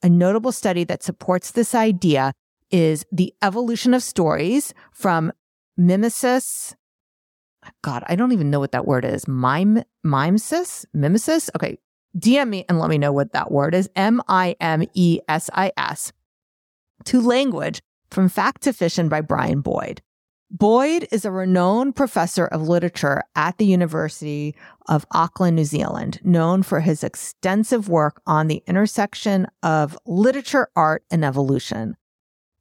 A 0.02 0.10
notable 0.10 0.52
study 0.52 0.84
that 0.86 1.04
supports 1.04 1.52
this 1.52 1.76
idea 1.76 2.34
is 2.72 3.06
The 3.12 3.36
Evolution 3.44 3.94
of 3.94 4.02
Stories 4.02 4.74
from 4.92 5.32
Mimesis 5.78 6.76
God, 7.84 8.04
I 8.08 8.16
don't 8.16 8.32
even 8.32 8.50
know 8.50 8.60
what 8.60 8.72
that 8.72 8.88
word 8.88 9.06
is. 9.06 9.28
Mime, 9.28 9.84
mimesis, 10.04 10.86
mimesis. 10.94 11.52
Okay. 11.56 11.78
DM 12.18 12.50
me 12.50 12.66
and 12.68 12.80
let 12.80 12.90
me 12.90 12.98
know 12.98 13.14
what 13.14 13.34
that 13.34 13.52
word 13.52 13.76
is. 13.76 13.88
M 13.96 14.22
I 14.28 14.56
M 14.60 14.84
E 14.96 15.20
S 15.28 15.50
I 15.54 15.72
S. 15.78 16.12
To 17.06 17.22
language 17.22 17.82
from 18.12 18.30
Fact 18.30 18.62
to 18.64 18.74
Fiction 18.74 19.10
by 19.10 19.22
Brian 19.22 19.62
Boyd. 19.62 20.02
Boyd 20.54 21.08
is 21.14 21.24
a 21.24 21.32
renowned 21.32 21.96
professor 21.96 22.46
of 22.46 22.68
literature 22.68 23.22
at 23.38 23.58
the 23.58 23.66
University 23.66 24.54
of 24.90 25.06
Auckland, 25.12 25.56
New 25.56 25.64
Zealand, 25.64 26.20
known 26.26 26.62
for 26.62 26.82
his 26.82 27.06
extensive 27.06 27.88
work 27.88 28.22
on 28.28 28.48
the 28.48 28.62
intersection 28.68 29.48
of 29.64 29.98
literature, 30.06 30.68
art, 30.76 31.06
and 31.10 31.24
evolution. 31.24 31.96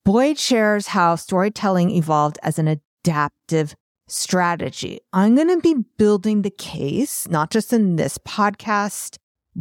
Boyd 0.04 0.38
shares 0.38 0.86
how 0.86 1.16
storytelling 1.16 1.90
evolved 1.90 2.38
as 2.44 2.60
an 2.60 2.68
adaptive 2.68 3.74
strategy. 4.06 5.00
I'm 5.12 5.34
going 5.34 5.48
to 5.48 5.60
be 5.60 5.84
building 5.98 6.42
the 6.42 6.50
case, 6.50 7.28
not 7.28 7.50
just 7.50 7.72
in 7.72 7.96
this 7.96 8.18
podcast, 8.18 9.18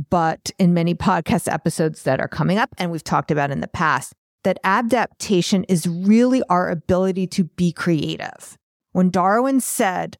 but 0.09 0.51
in 0.59 0.73
many 0.73 0.93
podcast 1.09 1.51
episodes 1.51 2.03
that 2.03 2.19
are 2.19 2.27
coming 2.27 2.59
up 2.59 2.69
and 2.77 2.91
we've 2.91 3.03
talked 3.03 3.31
about 3.31 3.49
in 3.49 3.61
the 3.61 3.67
past, 3.67 4.13
that 4.43 4.59
adaptation 4.63 5.63
is 5.65 5.87
really 5.87 6.41
our 6.49 6.69
ability 6.69 7.27
to 7.27 7.43
be 7.43 7.71
creative. 7.71 8.57
When 8.91 9.09
Darwin 9.09 9.59
said 9.59 10.17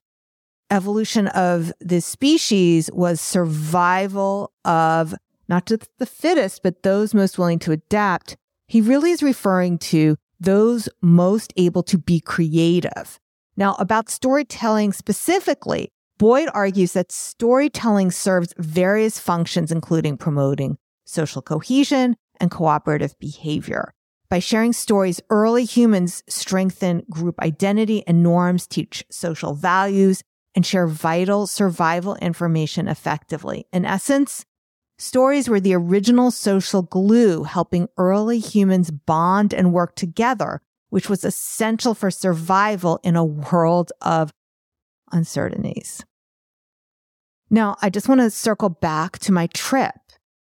evolution 0.70 1.28
of 1.28 1.72
the 1.80 2.02
species 2.02 2.90
was 2.94 3.20
survival 3.20 4.52
of 4.66 5.16
not 5.48 5.66
just 5.66 5.90
the 5.98 6.06
fittest, 6.06 6.62
but 6.62 6.84
those 6.84 7.14
most 7.14 7.38
willing 7.38 7.60
to 7.60 7.72
adapt, 7.72 8.38
he 8.68 8.82
really 8.82 9.12
is 9.12 9.24
referring 9.24 9.80
to 9.80 10.16
those 10.40 10.88
most 11.02 11.52
able 11.58 11.84
to 11.84 11.98
be 11.98 12.20
creative. 12.20 13.20
Now, 13.58 13.76
about 13.80 14.10
storytelling 14.10 14.94
specifically, 14.94 15.92
Boyd 16.18 16.50
argues 16.54 16.94
that 16.94 17.12
storytelling 17.12 18.12
serves 18.12 18.54
various 18.58 19.20
functions, 19.20 19.72
including 19.72 20.18
promoting 20.18 20.78
social 21.06 21.42
cohesion 21.42 22.16
and 22.40 22.52
cooperative 22.52 23.18
behavior. 23.20 23.94
By 24.30 24.40
sharing 24.40 24.74
stories, 24.74 25.22
early 25.30 25.66
humans 25.66 26.24
strengthen 26.30 27.04
group 27.10 27.40
identity 27.40 28.06
and 28.06 28.22
norms, 28.22 28.68
teach 28.68 29.04
social 29.10 29.54
values, 29.54 30.22
and 30.56 30.66
share 30.66 30.88
vital 30.88 31.48
survival 31.48 32.16
information 32.16 32.88
effectively. 32.88 33.66
In 33.74 33.86
essence, 33.86 34.46
stories 34.98 35.50
were 35.50 35.60
the 35.60 35.74
original 35.74 36.32
social 36.32 36.84
glue, 36.84 37.44
helping 37.44 37.88
early 37.98 38.40
humans 38.40 38.92
bond 38.92 39.54
and 39.54 39.74
work 39.74 39.96
together 39.96 40.62
which 40.90 41.10
was 41.10 41.24
essential 41.24 41.94
for 41.94 42.12
survival 42.12 43.00
in 43.04 43.16
a 43.16 43.26
world 43.26 43.92
of 44.02 44.32
uncertainties. 45.12 46.04
Now, 47.50 47.78
I 47.82 47.90
just 47.90 48.08
want 48.08 48.22
to 48.22 48.30
circle 48.30 48.70
back 48.70 49.18
to 49.20 49.32
my 49.32 49.48
trip. 49.48 49.96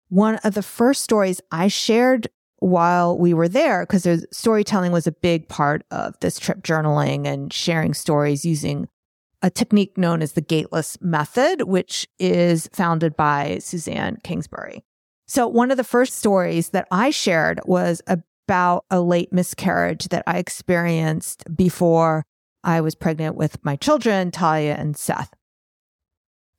One 0.09 0.37
of 0.37 0.55
the 0.55 0.63
first 0.63 1.03
stories 1.03 1.41
I 1.51 1.69
shared 1.69 2.29
while 2.63 3.19
we 3.19 3.35
were 3.35 3.49
there, 3.49 3.85
because 3.85 4.27
storytelling 4.33 4.93
was 4.93 5.07
a 5.07 5.13
big 5.13 5.49
part 5.49 5.85
of 5.91 6.15
this 6.21 6.39
trip 6.39 6.63
journaling 6.63 7.27
and 7.27 7.53
sharing 7.53 7.93
stories 7.93 8.45
using 8.45 8.89
a 9.43 9.51
technique 9.51 9.99
known 9.99 10.23
as 10.23 10.33
the 10.33 10.41
gateless 10.41 10.97
method, 11.01 11.63
which 11.63 12.07
is 12.21 12.69
founded 12.73 13.17
by 13.17 13.59
Suzanne 13.59 14.17
Kingsbury. 14.23 14.85
So 15.27 15.49
one 15.49 15.73
of 15.73 15.77
the 15.77 15.83
first 15.83 16.15
stories 16.15 16.69
that 16.69 16.87
I 16.93 17.11
shared 17.11 17.61
was 17.65 18.01
about 18.07 18.85
a 18.91 19.01
late 19.01 19.33
miscarriage 19.33 20.09
that 20.09 20.23
I 20.27 20.39
experienced 20.39 21.45
before 21.57 22.25
I 22.63 22.81
was 22.81 22.95
pregnant 22.95 23.35
with 23.35 23.65
my 23.65 23.75
children, 23.75 24.31
Talia 24.31 24.77
and 24.79 24.97
Seth. 24.97 25.35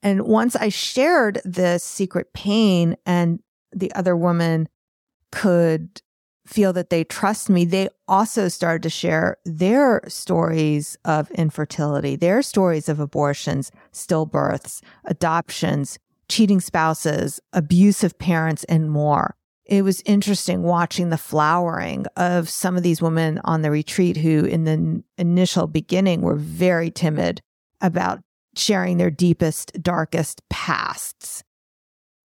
And 0.01 0.23
once 0.23 0.57
I 0.57 0.67
shared 0.67 1.39
this 1.45 1.81
secret 1.81 2.33
pain 2.33 2.97
and 3.05 3.39
the 3.71 3.93
other 3.93 4.17
woman 4.17 4.67
could 5.33 6.01
feel 6.45 6.73
that 6.73 6.89
they 6.89 7.03
trust 7.03 7.49
me, 7.49 7.65
they 7.65 7.89
also 8.07 8.47
started 8.47 8.83
to 8.83 8.89
share 8.89 9.37
their 9.45 10.01
stories 10.07 10.97
of 11.05 11.31
infertility, 11.31 12.15
their 12.15 12.41
stories 12.41 12.87
of 12.87 12.99
abortions, 12.99 13.71
stillbirths, 13.91 14.81
adoptions, 15.05 15.97
cheating 16.29 16.59
spouses, 16.59 17.39
abusive 17.53 18.17
parents, 18.19 18.63
and 18.65 18.91
more 18.91 19.35
it 19.65 19.83
was 19.83 20.01
interesting 20.05 20.61
watching 20.61 21.09
the 21.09 21.17
flowering 21.17 22.05
of 22.17 22.49
some 22.49 22.75
of 22.75 22.83
these 22.83 23.01
women 23.01 23.39
on 23.45 23.61
the 23.61 23.71
retreat 23.71 24.17
who, 24.17 24.43
in 24.45 24.65
the 24.65 25.03
initial 25.17 25.67
beginning, 25.67 26.21
were 26.21 26.35
very 26.35 26.91
timid 26.91 27.41
about 27.79 28.21
sharing 28.55 28.97
their 28.97 29.09
deepest, 29.09 29.71
darkest 29.81 30.41
pasts. 30.49 31.43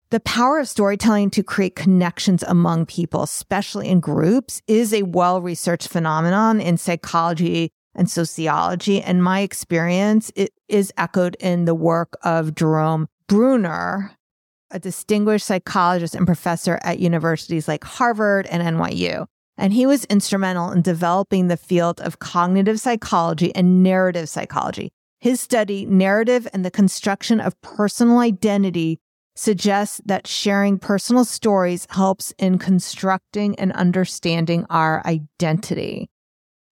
The 0.10 0.22
power 0.22 0.60
of 0.60 0.70
storytelling 0.70 1.32
to 1.32 1.44
create 1.44 1.76
connections 1.76 2.42
among 2.44 2.86
people, 2.86 3.24
especially 3.24 3.90
in 3.90 4.00
groups, 4.00 4.62
is 4.66 4.94
a 4.94 5.04
well 5.04 5.42
researched 5.42 5.90
phenomenon 5.90 6.62
in 6.62 6.78
psychology 6.78 7.72
and 7.94 8.10
sociology. 8.10 9.02
And 9.02 9.22
my 9.22 9.42
experience 9.42 10.32
it 10.38 10.54
is 10.70 10.94
echoed 10.96 11.36
in 11.42 11.66
the 11.66 11.76
work 11.76 12.14
of 12.24 12.56
Jerome 12.56 13.10
Bruner, 13.28 14.14
a 14.72 14.80
distinguished 14.80 15.46
psychologist 15.46 16.16
and 16.16 16.26
professor 16.26 16.80
at 16.84 17.00
universities 17.00 17.68
like 17.68 17.84
Harvard 17.84 18.48
and 18.48 18.64
NYU. 18.64 19.26
And 19.58 19.74
he 19.74 19.86
was 19.86 20.06
instrumental 20.06 20.72
in 20.72 20.84
developing 20.84 21.48
the 21.50 21.58
field 21.58 22.00
of 22.00 22.20
cognitive 22.20 22.80
psychology 22.80 23.54
and 23.56 23.84
narrative 23.84 24.30
psychology. 24.30 24.94
His 25.20 25.42
study, 25.42 25.86
Narrative 25.86 26.48
and 26.54 26.64
the 26.64 26.72
Construction 26.72 27.42
of 27.42 27.60
Personal 27.62 28.20
Identity, 28.20 29.00
suggests 29.38 30.02
that 30.06 30.28
sharing 30.28 30.80
personal 30.80 31.24
stories 31.24 31.88
helps 31.92 32.34
in 32.40 32.58
constructing 32.58 33.58
and 33.60 33.72
understanding 33.74 34.66
our 34.70 35.02
identity. 35.06 36.10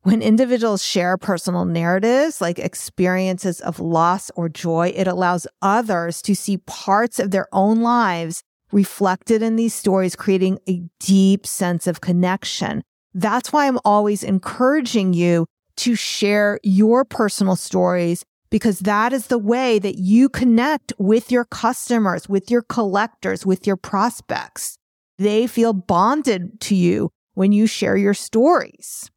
When 0.02 0.22
individuals 0.22 0.84
share 0.84 1.18
personal 1.18 1.66
narratives 1.66 2.42
like 2.42 2.60
experiences 2.60 3.62
of 3.62 3.80
loss 3.80 4.30
or 4.36 4.50
joy, 4.50 4.94
it 4.96 5.08
allows 5.08 5.48
others 5.62 6.22
to 6.24 6.36
see 6.36 6.58
parts 6.58 7.20
of 7.20 7.32
their 7.32 7.48
own 7.52 7.82
lives 7.82 8.44
reflected 8.72 9.42
in 9.42 9.56
these 9.56 9.74
stories, 9.74 10.16
creating 10.16 10.60
a 10.68 10.84
deep 11.00 11.46
sense 11.48 11.88
of 11.88 12.02
connection. 12.02 12.84
That's 13.14 13.54
why 13.54 13.68
I'm 13.68 13.80
always 13.86 14.24
encouraging 14.24 15.14
you 15.14 15.46
to 15.78 15.96
share 15.96 16.60
your 16.64 17.06
personal 17.06 17.56
stories 17.56 18.24
because 18.50 18.80
that 18.80 19.14
is 19.14 19.28
the 19.28 19.38
way 19.38 19.80
that 19.80 19.98
you 19.98 20.30
connect 20.30 20.94
with 20.98 21.32
your 21.32 21.46
customers, 21.46 22.30
with 22.30 22.50
your 22.50 22.62
collectors, 22.62 23.46
with 23.46 23.66
your 23.68 23.78
prospects. 23.78 24.78
They 25.18 25.48
feel 25.48 25.74
bonded 25.74 26.60
to 26.62 26.76
you 26.76 27.12
when 27.34 27.52
you 27.52 27.68
share 27.68 27.98
your 27.98 28.14
stories. 28.14 29.10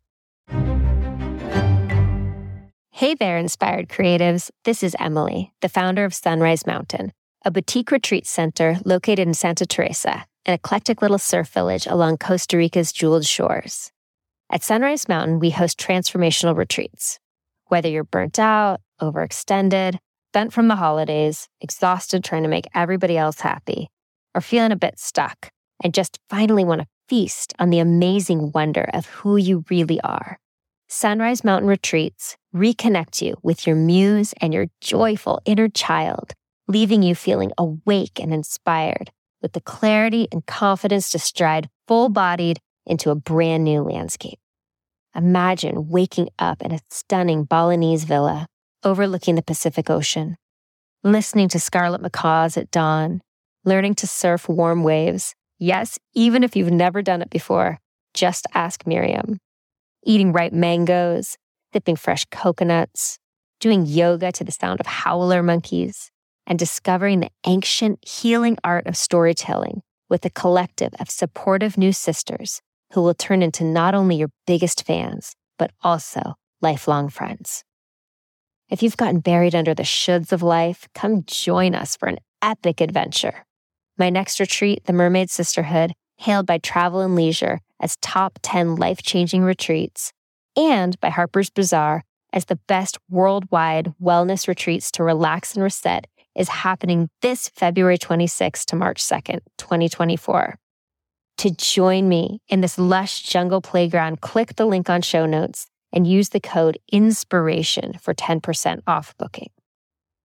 Hey 2.90 3.14
there, 3.14 3.38
inspired 3.38 3.88
creatives. 3.88 4.50
This 4.64 4.82
is 4.82 4.96
Emily, 4.98 5.52
the 5.60 5.68
founder 5.68 6.04
of 6.04 6.12
Sunrise 6.12 6.66
Mountain, 6.66 7.12
a 7.44 7.50
boutique 7.50 7.92
retreat 7.92 8.26
center 8.26 8.78
located 8.84 9.20
in 9.20 9.34
Santa 9.34 9.66
Teresa, 9.66 10.26
an 10.44 10.54
eclectic 10.54 11.00
little 11.00 11.18
surf 11.18 11.48
village 11.48 11.86
along 11.86 12.18
Costa 12.18 12.56
Rica's 12.56 12.90
jeweled 12.90 13.24
shores. 13.24 13.92
At 14.50 14.64
Sunrise 14.64 15.08
Mountain, 15.08 15.38
we 15.38 15.50
host 15.50 15.78
transformational 15.78 16.56
retreats. 16.56 17.20
Whether 17.66 17.88
you're 17.88 18.02
burnt 18.02 18.38
out, 18.38 18.80
overextended, 19.00 19.98
bent 20.32 20.52
from 20.52 20.68
the 20.68 20.76
holidays, 20.76 21.48
exhausted 21.60 22.24
trying 22.24 22.42
to 22.42 22.48
make 22.48 22.68
everybody 22.74 23.16
else 23.16 23.40
happy, 23.40 23.88
or 24.34 24.40
feeling 24.40 24.72
a 24.72 24.76
bit 24.76 24.98
stuck 24.98 25.50
and 25.82 25.94
just 25.94 26.18
finally 26.28 26.64
want 26.64 26.80
to 26.80 26.86
feast 27.08 27.54
on 27.58 27.70
the 27.70 27.78
amazing 27.78 28.52
wonder 28.52 28.88
of 28.92 29.06
who 29.06 29.36
you 29.36 29.64
really 29.70 30.00
are. 30.02 30.38
Sunrise 30.88 31.44
Mountain 31.44 31.68
Retreats 31.68 32.36
reconnect 32.54 33.20
you 33.20 33.36
with 33.42 33.66
your 33.66 33.76
muse 33.76 34.34
and 34.40 34.54
your 34.54 34.66
joyful 34.80 35.40
inner 35.44 35.68
child, 35.68 36.32
leaving 36.66 37.02
you 37.02 37.14
feeling 37.14 37.52
awake 37.58 38.18
and 38.20 38.32
inspired 38.32 39.10
with 39.42 39.52
the 39.52 39.60
clarity 39.60 40.28
and 40.32 40.46
confidence 40.46 41.10
to 41.10 41.18
stride 41.18 41.68
full 41.86 42.08
bodied 42.08 42.58
into 42.86 43.10
a 43.10 43.14
brand 43.14 43.64
new 43.64 43.82
landscape. 43.82 44.38
Imagine 45.14 45.88
waking 45.88 46.28
up 46.38 46.62
in 46.62 46.72
a 46.72 46.80
stunning 46.90 47.44
Balinese 47.44 48.04
villa 48.04 48.46
overlooking 48.84 49.34
the 49.34 49.42
Pacific 49.42 49.90
Ocean, 49.90 50.36
listening 51.02 51.48
to 51.48 51.60
scarlet 51.60 52.00
macaws 52.00 52.56
at 52.56 52.70
dawn, 52.70 53.20
learning 53.64 53.94
to 53.96 54.06
surf 54.06 54.48
warm 54.48 54.82
waves. 54.82 55.34
Yes, 55.58 55.98
even 56.14 56.44
if 56.44 56.54
you've 56.54 56.70
never 56.70 57.02
done 57.02 57.22
it 57.22 57.30
before, 57.30 57.78
just 58.14 58.46
ask 58.54 58.86
Miriam. 58.86 59.38
Eating 60.04 60.32
ripe 60.32 60.52
mangoes, 60.52 61.36
sipping 61.72 61.96
fresh 61.96 62.24
coconuts, 62.30 63.18
doing 63.60 63.86
yoga 63.86 64.32
to 64.32 64.44
the 64.44 64.52
sound 64.52 64.80
of 64.80 64.86
howler 64.86 65.42
monkeys, 65.42 66.10
and 66.46 66.58
discovering 66.58 67.20
the 67.20 67.30
ancient 67.46 67.98
healing 68.06 68.56
art 68.64 68.86
of 68.86 68.96
storytelling 68.96 69.82
with 70.08 70.24
a 70.24 70.30
collective 70.30 70.94
of 70.98 71.10
supportive 71.10 71.76
new 71.76 71.92
sisters 71.92 72.62
who 72.92 73.02
will 73.02 73.14
turn 73.14 73.42
into 73.42 73.64
not 73.64 73.94
only 73.94 74.16
your 74.16 74.30
biggest 74.46 74.86
fans, 74.86 75.34
but 75.58 75.70
also 75.82 76.34
lifelong 76.62 77.08
friends. 77.08 77.64
If 78.70 78.82
you've 78.82 78.98
gotten 78.98 79.20
buried 79.20 79.54
under 79.54 79.72
the 79.72 79.82
shoulds 79.82 80.30
of 80.30 80.42
life, 80.42 80.88
come 80.94 81.24
join 81.26 81.74
us 81.74 81.96
for 81.96 82.06
an 82.06 82.18
epic 82.42 82.82
adventure. 82.82 83.46
My 83.96 84.10
next 84.10 84.38
retreat, 84.38 84.84
the 84.84 84.92
Mermaid 84.92 85.30
Sisterhood, 85.30 85.94
hailed 86.18 86.44
by 86.44 86.58
Travel 86.58 87.00
and 87.00 87.14
Leisure 87.14 87.60
as 87.80 87.96
top 88.02 88.38
10 88.42 88.76
life 88.76 89.02
changing 89.02 89.42
retreats, 89.42 90.12
and 90.54 91.00
by 91.00 91.08
Harper's 91.08 91.48
Bazaar 91.48 92.04
as 92.30 92.44
the 92.44 92.58
best 92.68 92.98
worldwide 93.08 93.94
wellness 94.02 94.46
retreats 94.46 94.90
to 94.92 95.02
relax 95.02 95.54
and 95.54 95.62
reset, 95.62 96.06
is 96.36 96.50
happening 96.50 97.08
this 97.22 97.48
February 97.48 97.96
26th 97.96 98.66
to 98.66 98.76
March 98.76 99.02
2nd, 99.02 99.40
2024. 99.56 100.58
To 101.38 101.50
join 101.50 102.06
me 102.06 102.42
in 102.48 102.60
this 102.60 102.78
lush 102.78 103.22
jungle 103.22 103.62
playground, 103.62 104.20
click 104.20 104.56
the 104.56 104.66
link 104.66 104.90
on 104.90 105.00
show 105.00 105.24
notes 105.24 105.66
and 105.92 106.06
use 106.06 106.30
the 106.30 106.40
code 106.40 106.78
INSPIRATION 106.92 107.98
for 108.00 108.14
10% 108.14 108.82
off 108.86 109.14
booking. 109.18 109.50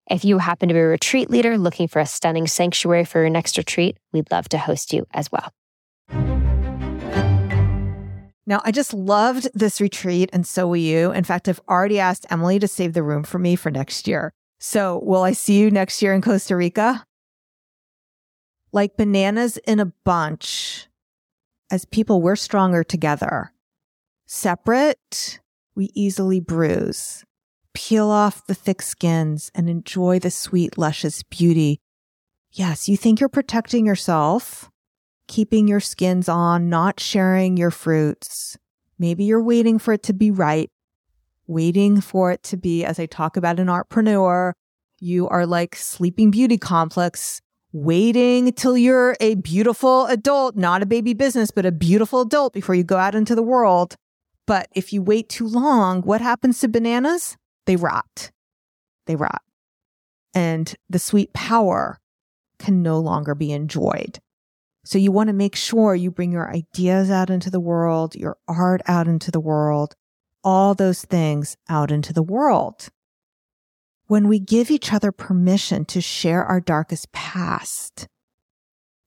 If 0.10 0.26
you 0.26 0.40
happen 0.40 0.68
to 0.68 0.74
be 0.74 0.80
a 0.80 0.88
retreat 0.88 1.30
leader 1.30 1.58
looking 1.58 1.88
for 1.88 2.00
a 2.00 2.06
stunning 2.06 2.48
sanctuary 2.48 3.06
for 3.06 3.22
your 3.22 3.30
next 3.30 3.58
retreat, 3.58 3.98
we'd 4.12 4.32
love 4.32 4.50
to 4.50 4.58
host 4.58 4.92
you 4.92 5.08
as 5.14 5.32
well. 5.32 5.52
Now, 8.46 8.62
I 8.66 8.72
just 8.72 8.94
loved 8.94 9.48
this 9.54 9.80
retreat, 9.80 10.30
and 10.34 10.46
so 10.46 10.68
will 10.68 10.76
you. 10.76 11.12
In 11.14 11.24
fact, 11.24 11.48
I've 11.48 11.62
already 11.70 12.00
asked 12.00 12.26
Emily 12.30 12.60
to 12.60 12.68
save 12.68 12.94
the 12.94 13.04
room 13.04 13.24
for 13.24 13.40
me 13.40 13.56
for 13.56 13.72
next 13.72 14.06
year. 14.06 14.34
So, 14.60 15.00
will 15.04 15.24
I 15.24 15.32
see 15.32 15.58
you 15.58 15.72
next 15.72 16.02
year 16.02 16.14
in 16.14 16.22
Costa 16.22 16.56
Rica? 16.58 17.06
Like 18.74 18.98
bananas 18.98 19.58
in 19.66 19.80
a 19.80 19.94
bunch, 20.04 20.88
as 21.72 21.86
people, 21.86 22.22
we're 22.22 22.36
stronger 22.36 22.84
together. 22.84 23.54
Separate, 24.26 25.40
we 25.76 25.90
easily 25.94 26.40
bruise. 26.40 27.24
Peel 27.74 28.10
off 28.10 28.46
the 28.46 28.54
thick 28.54 28.82
skins 28.82 29.52
and 29.56 29.70
enjoy 29.70 30.20
the 30.20 30.30
sweet, 30.30 30.78
luscious 30.78 31.24
beauty. 31.24 31.80
Yes, 32.52 32.88
you 32.88 32.96
think 32.96 33.20
you're 33.20 33.30
protecting 33.30 33.86
yourself, 33.86 34.70
keeping 35.28 35.68
your 35.68 35.80
skins 35.80 36.30
on, 36.30 36.70
not 36.70 37.00
sharing 37.00 37.58
your 37.58 37.72
fruits. 37.72 38.58
Maybe 39.00 39.24
you're 39.24 39.44
waiting 39.44 39.80
for 39.80 39.94
it 39.94 40.04
to 40.04 40.14
be 40.14 40.30
right, 40.30 40.70
waiting 41.48 42.00
for 42.00 42.32
it 42.32 42.44
to 42.44 42.58
be, 42.58 42.86
as 42.86 43.00
I 43.00 43.08
talk 43.08 43.36
about 43.36 43.60
an 43.60 43.68
artpreneur, 43.68 44.54
you 45.00 45.28
are 45.30 45.48
like 45.48 45.76
sleeping 45.76 46.30
beauty 46.30 46.58
complex, 46.58 47.42
waiting 47.72 48.54
till 48.54 48.78
you're 48.78 49.18
a 49.20 49.36
beautiful 49.36 50.06
adult, 50.06 50.56
not 50.56 50.84
a 50.84 50.86
baby 50.86 51.14
business, 51.14 51.50
but 51.50 51.66
a 51.66 51.72
beautiful 51.72 52.22
adult 52.22 52.54
before 52.54 52.76
you 52.76 52.84
go 52.84 52.98
out 52.98 53.16
into 53.16 53.34
the 53.34 53.42
world. 53.42 53.96
But 54.46 54.68
if 54.74 54.92
you 54.92 55.02
wait 55.02 55.30
too 55.30 55.48
long, 55.48 56.02
what 56.02 56.22
happens 56.22 56.60
to 56.60 56.68
bananas? 56.68 57.38
They 57.66 57.76
rot. 57.76 58.32
They 59.06 59.16
rot. 59.16 59.42
And 60.34 60.74
the 60.90 61.00
sweet 61.00 61.34
power 61.34 62.00
can 62.60 62.82
no 62.82 63.00
longer 63.00 63.36
be 63.36 63.52
enjoyed. 63.52 64.20
So 64.86 64.98
you 64.98 65.12
want 65.12 65.28
to 65.28 65.34
make 65.34 65.56
sure 65.56 65.96
you 65.96 66.12
bring 66.12 66.32
your 66.32 66.52
ideas 66.52 67.10
out 67.10 67.30
into 67.30 67.50
the 67.50 67.60
world, 67.60 68.16
your 68.16 68.38
art 68.48 68.82
out 68.86 69.08
into 69.08 69.32
the 69.32 69.40
world, 69.40 69.96
all 70.44 70.74
those 70.74 71.04
things 71.04 71.56
out 71.70 71.90
into 71.90 72.12
the 72.12 72.24
world. 72.24 72.90
When 74.08 74.28
we 74.28 74.40
give 74.40 74.70
each 74.70 74.92
other 74.92 75.14
permission 75.14 75.86
to 75.86 76.02
share 76.02 76.44
our 76.44 76.60
darkest 76.60 77.14
past, 77.14 78.08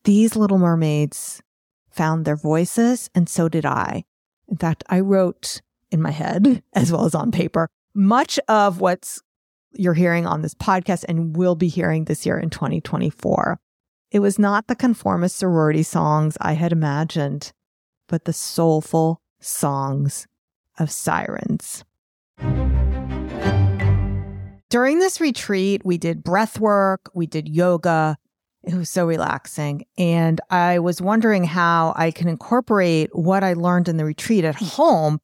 these 0.04 0.34
little 0.34 0.58
mermaids 0.58 1.42
found 1.90 2.24
their 2.24 2.36
voices 2.36 3.10
and 3.14 3.28
so 3.28 3.48
did 3.48 3.66
I. 3.66 4.04
In 4.48 4.56
fact, 4.56 4.84
I 4.88 5.00
wrote 5.00 5.60
in 5.90 6.02
my 6.02 6.10
head 6.10 6.62
as 6.72 6.92
well 6.92 7.04
as 7.04 7.14
on 7.14 7.30
paper 7.30 7.68
much 7.94 8.38
of 8.48 8.80
what's 8.80 9.22
you're 9.72 9.94
hearing 9.94 10.26
on 10.26 10.42
this 10.42 10.54
podcast 10.54 11.04
and 11.08 11.36
will 11.36 11.54
be 11.54 11.68
hearing 11.68 12.04
this 12.04 12.24
year 12.24 12.38
in 12.38 12.50
2024. 12.50 13.58
It 14.10 14.20
was 14.20 14.38
not 14.38 14.66
the 14.66 14.74
conformist 14.74 15.36
sorority 15.36 15.82
songs 15.82 16.38
I 16.40 16.52
had 16.54 16.72
imagined, 16.72 17.52
but 18.08 18.24
the 18.24 18.32
soulful 18.32 19.20
songs 19.40 20.26
of 20.78 20.90
sirens. 20.90 21.84
During 24.68 24.98
this 24.98 25.20
retreat, 25.20 25.82
we 25.84 25.98
did 25.98 26.24
breath 26.24 26.58
work, 26.58 27.10
we 27.14 27.26
did 27.26 27.48
yoga, 27.48 28.16
it 28.66 28.74
was 28.74 28.90
so 28.90 29.06
relaxing. 29.06 29.86
And 29.96 30.40
I 30.50 30.80
was 30.80 31.00
wondering 31.00 31.44
how 31.44 31.94
I 31.96 32.10
can 32.10 32.28
incorporate 32.28 33.14
what 33.14 33.44
I 33.44 33.52
learned 33.52 33.88
in 33.88 33.96
the 33.96 34.04
retreat 34.04 34.44
at 34.44 34.56
home. 34.56 35.20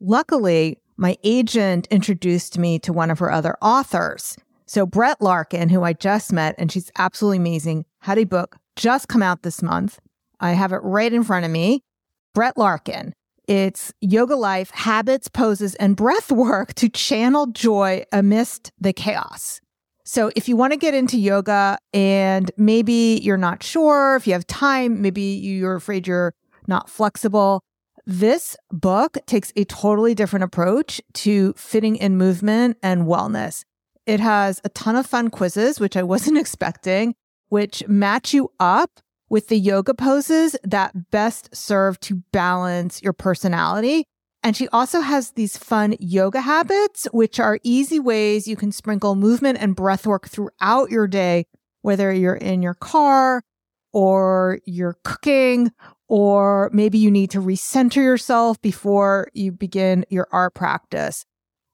Luckily, 0.00 0.78
my 0.96 1.16
agent 1.24 1.88
introduced 1.90 2.56
me 2.56 2.78
to 2.80 2.92
one 2.92 3.10
of 3.10 3.18
her 3.18 3.32
other 3.32 3.56
authors. 3.60 4.36
So 4.66 4.86
Brett 4.86 5.20
Larkin, 5.20 5.68
who 5.68 5.82
I 5.82 5.92
just 5.92 6.32
met, 6.32 6.54
and 6.56 6.70
she's 6.70 6.90
absolutely 6.96 7.38
amazing, 7.38 7.84
had 8.00 8.18
a 8.18 8.24
book 8.24 8.56
just 8.76 9.08
come 9.08 9.22
out 9.22 9.42
this 9.42 9.62
month. 9.62 9.98
I 10.40 10.52
have 10.52 10.72
it 10.72 10.80
right 10.82 11.12
in 11.12 11.24
front 11.24 11.44
of 11.44 11.50
me. 11.50 11.82
Brett 12.32 12.56
Larkin. 12.56 13.12
It's 13.46 13.92
yoga 14.00 14.36
life, 14.36 14.70
habits, 14.70 15.28
poses, 15.28 15.74
and 15.74 15.96
breath 15.96 16.32
work 16.32 16.74
to 16.74 16.88
channel 16.88 17.46
joy 17.48 18.04
amidst 18.10 18.72
the 18.80 18.92
chaos. 18.92 19.60
So 20.14 20.30
if 20.36 20.48
you 20.48 20.54
want 20.54 20.72
to 20.72 20.76
get 20.76 20.94
into 20.94 21.18
yoga 21.18 21.76
and 21.92 22.48
maybe 22.56 23.18
you're 23.20 23.36
not 23.36 23.64
sure, 23.64 24.14
if 24.14 24.28
you 24.28 24.32
have 24.34 24.46
time, 24.46 25.02
maybe 25.02 25.22
you're 25.22 25.74
afraid 25.74 26.06
you're 26.06 26.34
not 26.68 26.88
flexible, 26.88 27.64
this 28.06 28.56
book 28.70 29.18
takes 29.26 29.52
a 29.56 29.64
totally 29.64 30.14
different 30.14 30.44
approach 30.44 31.00
to 31.14 31.52
fitting 31.54 31.96
in 31.96 32.16
movement 32.16 32.76
and 32.80 33.08
wellness. 33.08 33.64
It 34.06 34.20
has 34.20 34.60
a 34.62 34.68
ton 34.68 34.94
of 34.94 35.04
fun 35.04 35.30
quizzes, 35.30 35.80
which 35.80 35.96
I 35.96 36.04
wasn't 36.04 36.38
expecting, 36.44 37.16
which 37.48 37.82
match 37.88 38.32
you 38.32 38.52
up 38.60 39.00
with 39.28 39.48
the 39.48 39.58
yoga 39.58 39.94
poses 39.94 40.54
that 40.62 41.10
best 41.10 41.52
serve 41.52 41.98
to 41.98 42.22
balance 42.30 43.02
your 43.02 43.14
personality 43.14 44.06
and 44.44 44.54
she 44.54 44.68
also 44.68 45.00
has 45.00 45.30
these 45.30 45.56
fun 45.56 45.96
yoga 45.98 46.42
habits, 46.42 47.08
which 47.12 47.40
are 47.40 47.58
easy 47.62 47.98
ways 47.98 48.46
you 48.46 48.56
can 48.56 48.72
sprinkle 48.72 49.14
movement 49.14 49.56
and 49.58 49.74
breath 49.74 50.06
work 50.06 50.28
throughout 50.28 50.90
your 50.90 51.06
day, 51.06 51.46
whether 51.80 52.12
you're 52.12 52.34
in 52.34 52.62
your 52.62 52.74
car 52.74 53.42
or 53.94 54.60
you're 54.66 54.98
cooking, 55.02 55.72
or 56.08 56.68
maybe 56.74 56.98
you 56.98 57.10
need 57.10 57.30
to 57.30 57.40
recenter 57.40 58.02
yourself 58.02 58.60
before 58.60 59.28
you 59.32 59.50
begin 59.50 60.04
your 60.10 60.28
art 60.30 60.52
practice. 60.52 61.24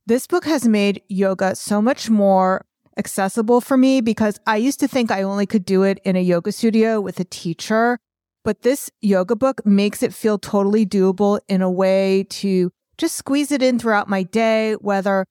This 0.07 0.29
book 0.29 0.45
has 0.45 0.69
made 0.69 1.03
yoga 1.09 1.57
so 1.57 1.83
much 1.83 2.09
more 2.09 2.67
accessible 2.97 3.61
for 3.61 3.77
me 3.77 4.01
because 4.01 4.39
I 4.47 4.59
used 4.59 4.79
to 4.81 4.89
think 4.89 5.11
I 5.11 5.23
only 5.23 5.47
could 5.47 5.65
do 5.65 5.83
it 5.83 5.99
in 6.05 6.15
a 6.15 6.23
yoga 6.23 6.53
studio 6.53 7.01
with 7.01 7.19
a 7.19 7.25
teacher. 7.25 7.99
But 8.45 8.63
this 8.63 8.91
yoga 9.01 9.37
book 9.37 9.65
makes 9.67 10.03
it 10.03 10.15
feel 10.15 10.39
totally 10.39 10.87
doable 10.87 11.41
in 11.49 11.61
a 11.63 11.71
way 11.71 12.25
to 12.31 12.71
just 12.97 13.17
squeeze 13.17 13.53
it 13.53 13.63
in 13.63 13.79
throughout 13.79 14.09
my 14.09 14.23
day, 14.23 14.75
whether 14.75 15.27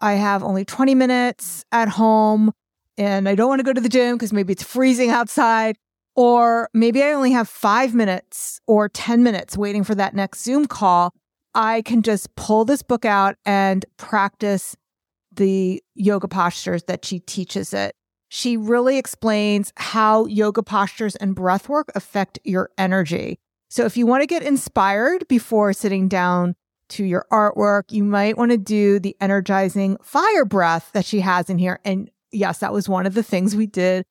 I 0.00 0.14
have 0.14 0.42
only 0.42 0.64
20 0.64 0.94
minutes 0.94 1.64
at 1.72 1.88
home 1.88 2.52
and 2.96 3.28
I 3.28 3.34
don't 3.34 3.48
want 3.48 3.60
to 3.60 3.64
go 3.64 3.72
to 3.72 3.80
the 3.80 3.88
gym 3.88 4.16
because 4.16 4.32
maybe 4.32 4.52
it's 4.52 4.62
freezing 4.62 5.10
outside. 5.10 5.76
Or 6.16 6.68
maybe 6.74 7.02
I 7.02 7.12
only 7.12 7.32
have 7.32 7.48
five 7.48 7.94
minutes 7.94 8.60
or 8.66 8.88
10 8.88 9.22
minutes 9.22 9.56
waiting 9.56 9.84
for 9.84 9.94
that 9.94 10.14
next 10.14 10.42
Zoom 10.42 10.66
call. 10.66 11.14
I 11.54 11.82
can 11.82 12.02
just 12.02 12.34
pull 12.34 12.64
this 12.64 12.82
book 12.82 13.04
out 13.04 13.36
and 13.44 13.84
practice 13.96 14.76
the 15.32 15.82
yoga 15.94 16.28
postures 16.28 16.84
that 16.84 17.04
she 17.04 17.20
teaches 17.20 17.72
it. 17.72 17.94
She 18.32 18.56
really 18.56 18.96
explains 18.96 19.72
how 19.76 20.26
yoga 20.26 20.62
postures 20.62 21.16
and 21.16 21.34
breath 21.34 21.68
work 21.68 21.90
affect 21.96 22.38
your 22.44 22.70
energy. 22.78 23.40
So 23.68 23.84
if 23.84 23.96
you 23.96 24.06
want 24.06 24.22
to 24.22 24.26
get 24.28 24.44
inspired 24.44 25.26
before 25.26 25.72
sitting 25.72 26.06
down 26.08 26.54
to 26.90 27.04
your 27.04 27.26
artwork, 27.32 27.90
you 27.90 28.04
might 28.04 28.38
want 28.38 28.52
to 28.52 28.56
do 28.56 29.00
the 29.00 29.16
energizing 29.20 29.96
fire 30.00 30.44
breath 30.44 30.90
that 30.92 31.04
she 31.04 31.20
has 31.20 31.50
in 31.50 31.58
here. 31.58 31.80
And 31.84 32.08
yes, 32.30 32.58
that 32.58 32.72
was 32.72 32.88
one 32.88 33.04
of 33.04 33.14
the 33.14 33.24
things 33.24 33.56
we 33.56 33.66
did 33.66 34.04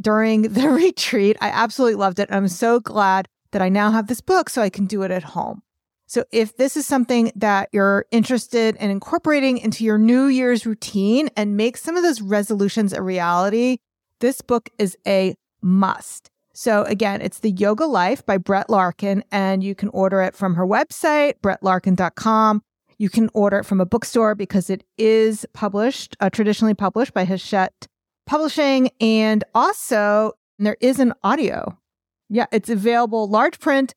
during 0.00 0.42
the 0.42 0.68
retreat. 0.70 1.36
I 1.42 1.50
absolutely 1.50 1.96
loved 1.96 2.18
it. 2.18 2.32
I'm 2.32 2.48
so 2.48 2.80
glad 2.80 3.28
that 3.52 3.60
I 3.60 3.68
now 3.68 3.90
have 3.90 4.06
this 4.06 4.22
book 4.22 4.48
so 4.48 4.62
I 4.62 4.70
can 4.70 4.86
do 4.86 5.02
it 5.02 5.10
at 5.10 5.22
home. 5.22 5.62
So 6.10 6.24
if 6.32 6.56
this 6.56 6.76
is 6.76 6.88
something 6.88 7.30
that 7.36 7.68
you're 7.70 8.04
interested 8.10 8.74
in 8.80 8.90
incorporating 8.90 9.58
into 9.58 9.84
your 9.84 9.96
New 9.96 10.24
Year's 10.24 10.66
routine 10.66 11.30
and 11.36 11.56
make 11.56 11.76
some 11.76 11.96
of 11.96 12.02
those 12.02 12.20
resolutions 12.20 12.92
a 12.92 13.00
reality, 13.00 13.76
this 14.18 14.40
book 14.40 14.70
is 14.76 14.98
a 15.06 15.36
must. 15.62 16.28
So 16.52 16.82
again, 16.82 17.20
it's 17.20 17.38
The 17.38 17.52
Yoga 17.52 17.86
Life 17.86 18.26
by 18.26 18.38
Brett 18.38 18.68
Larkin, 18.68 19.22
and 19.30 19.62
you 19.62 19.76
can 19.76 19.88
order 19.90 20.20
it 20.20 20.34
from 20.34 20.56
her 20.56 20.66
website, 20.66 21.34
brettlarkin.com. 21.44 22.60
You 22.98 23.08
can 23.08 23.30
order 23.32 23.58
it 23.58 23.64
from 23.64 23.80
a 23.80 23.86
bookstore 23.86 24.34
because 24.34 24.68
it 24.68 24.82
is 24.98 25.46
published, 25.52 26.16
uh, 26.18 26.28
traditionally 26.28 26.74
published 26.74 27.14
by 27.14 27.24
Hachette 27.24 27.86
Publishing. 28.26 28.90
And 29.00 29.44
also, 29.54 30.32
there 30.58 30.76
is 30.80 30.98
an 30.98 31.14
audio. 31.22 31.78
Yeah, 32.28 32.46
it's 32.50 32.68
available 32.68 33.28
large 33.28 33.60
print 33.60 33.94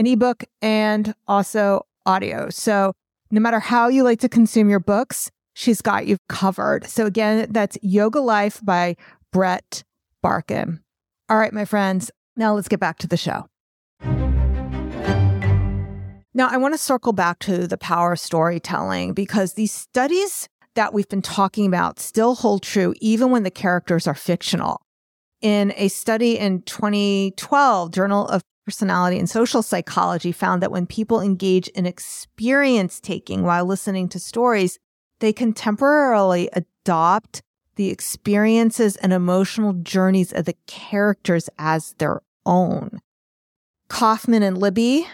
an 0.00 0.06
ebook, 0.06 0.44
and 0.62 1.14
also 1.28 1.86
audio. 2.06 2.48
So 2.48 2.94
no 3.30 3.38
matter 3.38 3.60
how 3.60 3.88
you 3.88 4.02
like 4.02 4.18
to 4.20 4.28
consume 4.30 4.70
your 4.70 4.80
books, 4.80 5.30
she's 5.52 5.82
got 5.82 6.06
you 6.06 6.16
covered. 6.28 6.86
So 6.86 7.04
again, 7.04 7.46
that's 7.50 7.76
Yoga 7.82 8.20
Life 8.20 8.60
by 8.64 8.96
Brett 9.30 9.84
Larkin. 10.22 10.80
All 11.28 11.36
right, 11.36 11.52
my 11.52 11.66
friends, 11.66 12.10
now 12.34 12.54
let's 12.54 12.66
get 12.66 12.80
back 12.80 12.96
to 12.98 13.06
the 13.06 13.18
show. 13.18 13.46
Now, 16.32 16.48
I 16.48 16.56
want 16.56 16.72
to 16.72 16.78
circle 16.78 17.12
back 17.12 17.38
to 17.40 17.66
the 17.66 17.76
power 17.76 18.12
of 18.12 18.20
storytelling 18.20 19.12
because 19.12 19.52
these 19.52 19.72
studies 19.72 20.48
that 20.76 20.94
we've 20.94 21.08
been 21.08 21.20
talking 21.20 21.66
about 21.66 22.00
still 22.00 22.36
hold 22.36 22.62
true 22.62 22.94
even 23.00 23.30
when 23.30 23.42
the 23.42 23.50
characters 23.50 24.06
are 24.06 24.14
fictional. 24.14 24.80
In 25.40 25.72
a 25.76 25.88
study 25.88 26.38
in 26.38 26.62
2012, 26.62 27.92
Journal 27.92 28.26
of 28.28 28.42
Personality 28.66 29.18
and 29.18 29.28
Social 29.28 29.62
Psychology 29.62 30.32
found 30.32 30.62
that 30.62 30.70
when 30.70 30.86
people 30.86 31.20
engage 31.20 31.68
in 31.68 31.86
experience 31.86 33.00
taking 33.00 33.42
while 33.42 33.64
listening 33.64 34.08
to 34.10 34.18
stories, 34.18 34.78
they 35.20 35.32
can 35.32 35.54
temporarily 35.54 36.50
adopt 36.52 37.42
the 37.76 37.88
experiences 37.88 38.96
and 38.96 39.12
emotional 39.12 39.72
journeys 39.72 40.32
of 40.32 40.44
the 40.44 40.56
characters 40.66 41.48
as 41.58 41.94
their 41.94 42.20
own. 42.44 43.00
Kaufman 43.88 44.42
and 44.42 44.58
Libby 44.58 45.06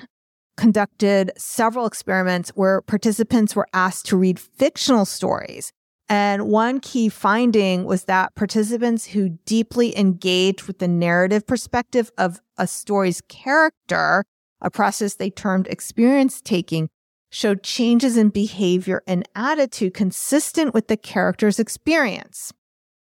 conducted 0.56 1.30
several 1.36 1.86
experiments 1.86 2.50
where 2.56 2.82
participants 2.82 3.54
were 3.54 3.68
asked 3.72 4.06
to 4.06 4.16
read 4.16 4.40
fictional 4.40 5.04
stories 5.04 5.72
and 6.08 6.48
one 6.48 6.78
key 6.80 7.08
finding 7.08 7.84
was 7.84 8.04
that 8.04 8.34
participants 8.34 9.06
who 9.06 9.30
deeply 9.44 9.96
engaged 9.98 10.64
with 10.64 10.78
the 10.78 10.88
narrative 10.88 11.46
perspective 11.46 12.12
of 12.16 12.40
a 12.56 12.66
story's 12.66 13.20
character, 13.22 14.24
a 14.60 14.70
process 14.70 15.14
they 15.14 15.30
termed 15.30 15.66
experience 15.66 16.40
taking, 16.40 16.88
showed 17.30 17.64
changes 17.64 18.16
in 18.16 18.28
behavior 18.28 19.02
and 19.06 19.28
attitude 19.34 19.94
consistent 19.94 20.72
with 20.72 20.86
the 20.86 20.96
character's 20.96 21.58
experience. 21.58 22.52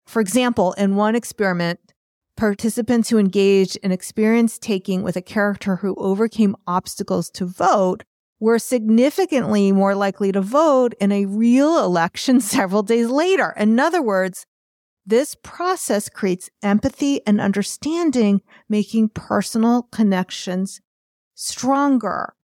For 0.07 0.21
example, 0.21 0.73
in 0.73 0.97
one 0.97 1.15
experiment, 1.15 1.81
participants 2.37 3.11
who 3.11 3.19
engaged 3.19 3.77
in 3.83 3.93
experience 3.93 4.59
taking 4.59 5.03
with 5.03 5.17
a 5.17 5.23
character 5.23 5.77
who 5.77 5.95
overcame 5.97 6.57
obstacles 6.67 7.31
to 7.31 7.45
vote 7.45 8.03
were 8.41 8.59
significantly 8.59 9.73
more 9.73 9.95
likely 9.95 10.33
to 10.33 10.41
vote 10.41 10.95
in 11.01 11.13
a 11.13 11.27
real 11.27 11.85
election 11.85 12.41
several 12.41 12.83
days 12.83 13.09
later. 13.09 13.55
In 13.57 13.79
other 13.79 14.03
words, 14.03 14.47
this 15.07 15.35
process 15.43 16.09
creates 16.09 16.49
empathy 16.63 17.21
and 17.27 17.41
understanding, 17.41 18.41
making 18.69 19.11
personal 19.11 19.83
connections 19.93 20.81
stronger. 21.35 22.35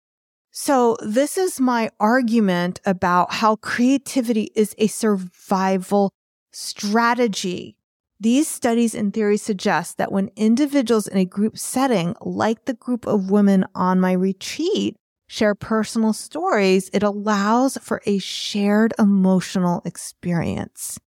So 0.51 0.97
this 1.01 1.39
is 1.39 1.61
my 1.61 1.91
argument 2.01 2.81
about 2.85 3.35
how 3.35 3.57
creativity 3.57 4.51
is 4.55 4.75
a 4.79 4.89
survival 4.89 6.13
strategy. 6.53 7.77
These 8.19 8.49
studies 8.49 8.95
and 8.95 9.15
theories 9.15 9.43
suggest 9.43 9.97
that 9.97 10.13
when 10.13 10.31
individuals 10.37 11.07
in 11.07 11.17
a 11.17 11.25
group 11.25 11.57
setting, 11.57 12.15
like 12.21 12.67
the 12.67 12.75
group 12.75 13.07
of 13.07 13.31
women 13.31 13.65
on 13.75 14.01
my 14.01 14.13
retreat, 14.13 14.97
share 15.31 15.55
personal 15.55 16.13
stories, 16.13 16.91
it 16.93 17.05
allows 17.05 17.79
for 17.81 18.03
a 18.05 18.19
shared 18.19 18.93
emotional 18.99 19.81
experience. 19.85 20.99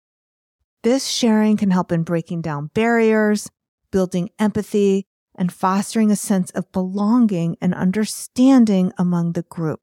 This 0.85 1.09
sharing 1.09 1.57
can 1.57 1.73
help 1.73 1.91
in 1.91 2.05
breaking 2.05 2.43
down 2.43 2.71
barriers, 2.73 3.51
building 3.91 4.31
empathy, 4.39 5.07
and 5.35 5.53
fostering 5.53 6.13
a 6.13 6.17
sense 6.17 6.53
of 6.53 6.71
belonging 6.71 7.57
and 7.61 7.75
understanding 7.75 8.93
among 8.97 9.33
the 9.33 9.43
group. 9.43 9.81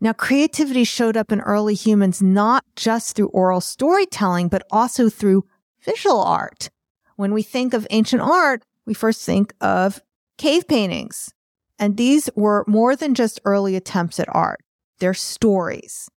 Now, 0.00 0.12
creativity 0.12 0.82
showed 0.82 1.16
up 1.16 1.30
in 1.30 1.40
early 1.40 1.74
humans 1.74 2.20
not 2.20 2.64
just 2.74 3.14
through 3.14 3.28
oral 3.28 3.60
storytelling, 3.60 4.48
but 4.48 4.66
also 4.72 5.08
through 5.08 5.44
visual 5.84 6.20
art. 6.20 6.68
When 7.14 7.32
we 7.32 7.44
think 7.44 7.74
of 7.74 7.86
ancient 7.90 8.22
art, 8.22 8.64
we 8.86 8.94
first 8.94 9.24
think 9.24 9.54
of 9.60 10.00
cave 10.36 10.66
paintings, 10.66 11.32
and 11.78 11.96
these 11.96 12.28
were 12.34 12.64
more 12.66 12.94
than 12.96 13.14
just 13.14 13.40
early 13.44 13.76
attempts 13.76 14.20
at 14.20 14.34
art. 14.34 14.60
They're 14.98 15.14
stories. 15.14 16.08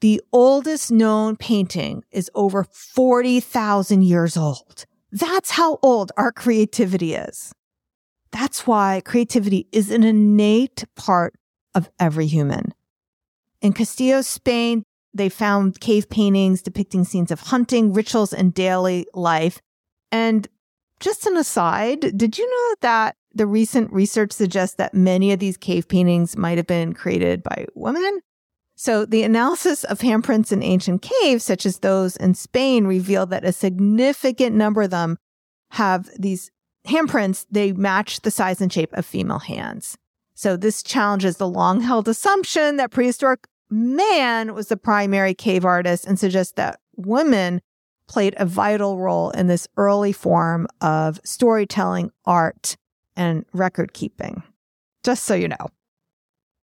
The 0.00 0.22
oldest 0.32 0.92
known 0.92 1.36
painting 1.36 2.04
is 2.12 2.30
over 2.34 2.64
40,000 2.64 4.02
years 4.02 4.36
old. 4.36 4.86
That's 5.10 5.50
how 5.50 5.78
old 5.82 6.12
our 6.16 6.30
creativity 6.30 7.14
is. 7.14 7.52
That's 8.30 8.66
why 8.66 9.02
creativity 9.04 9.66
is 9.72 9.90
an 9.90 10.04
innate 10.04 10.84
part 10.94 11.34
of 11.74 11.90
every 11.98 12.26
human. 12.26 12.74
In 13.60 13.72
Castilla, 13.72 14.22
Spain, 14.22 14.84
they 15.14 15.28
found 15.28 15.80
cave 15.80 16.08
paintings 16.08 16.62
depicting 16.62 17.04
scenes 17.04 17.30
of 17.30 17.40
hunting, 17.40 17.92
rituals, 17.92 18.32
and 18.32 18.54
daily 18.54 19.06
life. 19.14 19.60
And 20.12 20.46
just 21.00 21.26
an 21.26 21.36
aside, 21.36 22.16
did 22.16 22.38
you 22.38 22.48
know 22.48 22.76
that 22.82 23.16
the 23.34 23.46
recent 23.46 23.92
research 23.92 24.32
suggests 24.32 24.76
that 24.76 24.94
many 24.94 25.32
of 25.32 25.38
these 25.38 25.56
cave 25.56 25.88
paintings 25.88 26.36
might 26.36 26.58
have 26.58 26.66
been 26.66 26.92
created 26.92 27.42
by 27.42 27.66
women. 27.74 28.20
So 28.74 29.04
the 29.04 29.24
analysis 29.24 29.84
of 29.84 29.98
handprints 29.98 30.52
in 30.52 30.62
ancient 30.62 31.02
caves, 31.02 31.44
such 31.44 31.66
as 31.66 31.78
those 31.78 32.16
in 32.16 32.34
Spain, 32.34 32.86
revealed 32.86 33.30
that 33.30 33.44
a 33.44 33.52
significant 33.52 34.54
number 34.54 34.82
of 34.82 34.90
them 34.90 35.18
have 35.72 36.08
these 36.18 36.50
handprints. 36.86 37.44
They 37.50 37.72
match 37.72 38.20
the 38.20 38.30
size 38.30 38.60
and 38.60 38.72
shape 38.72 38.92
of 38.92 39.04
female 39.04 39.40
hands. 39.40 39.98
So 40.34 40.56
this 40.56 40.82
challenges 40.84 41.36
the 41.36 41.48
long 41.48 41.80
held 41.80 42.06
assumption 42.06 42.76
that 42.76 42.92
prehistoric 42.92 43.48
man 43.68 44.54
was 44.54 44.68
the 44.68 44.76
primary 44.76 45.34
cave 45.34 45.64
artist 45.64 46.06
and 46.06 46.18
suggests 46.18 46.52
that 46.52 46.78
women 46.96 47.60
played 48.06 48.34
a 48.36 48.46
vital 48.46 48.98
role 48.98 49.30
in 49.30 49.48
this 49.48 49.66
early 49.76 50.12
form 50.12 50.66
of 50.80 51.20
storytelling 51.24 52.10
art 52.24 52.76
and 53.18 53.44
record 53.52 53.92
keeping, 53.92 54.42
just 55.04 55.24
so 55.24 55.34
you 55.34 55.48
know. 55.48 55.68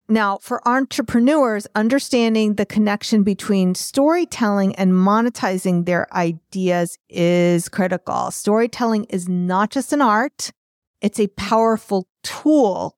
Now, 0.10 0.38
for 0.38 0.66
entrepreneurs, 0.66 1.68
understanding 1.76 2.56
the 2.56 2.66
connection 2.66 3.24
between 3.24 3.76
storytelling 3.76 4.74
and 4.76 4.94
monetizing 4.94 5.86
their 5.86 6.12
ideas 6.16 6.98
is 7.10 7.68
critical. 7.68 8.32
Storytelling 8.32 9.04
is 9.06 9.28
not 9.28 9.70
just 9.70 9.92
an 9.92 10.02
art, 10.02 10.52
it's 11.02 11.20
a 11.20 11.28
powerful 11.28 12.08
tool 12.24 12.98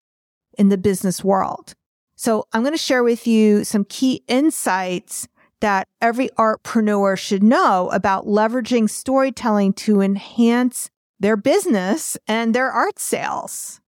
in 0.57 0.69
the 0.69 0.77
business 0.77 1.23
world. 1.23 1.73
So 2.15 2.45
I'm 2.53 2.61
going 2.61 2.73
to 2.73 2.77
share 2.77 3.03
with 3.03 3.25
you 3.25 3.63
some 3.63 3.85
key 3.85 4.23
insights 4.27 5.27
that 5.61 5.87
every 6.01 6.29
artpreneur 6.37 7.17
should 7.17 7.43
know 7.43 7.89
about 7.89 8.25
leveraging 8.25 8.89
storytelling 8.89 9.73
to 9.73 10.01
enhance 10.01 10.89
their 11.19 11.37
business 11.37 12.17
and 12.27 12.53
their 12.53 12.71
art 12.71 12.99
sales. 12.99 13.81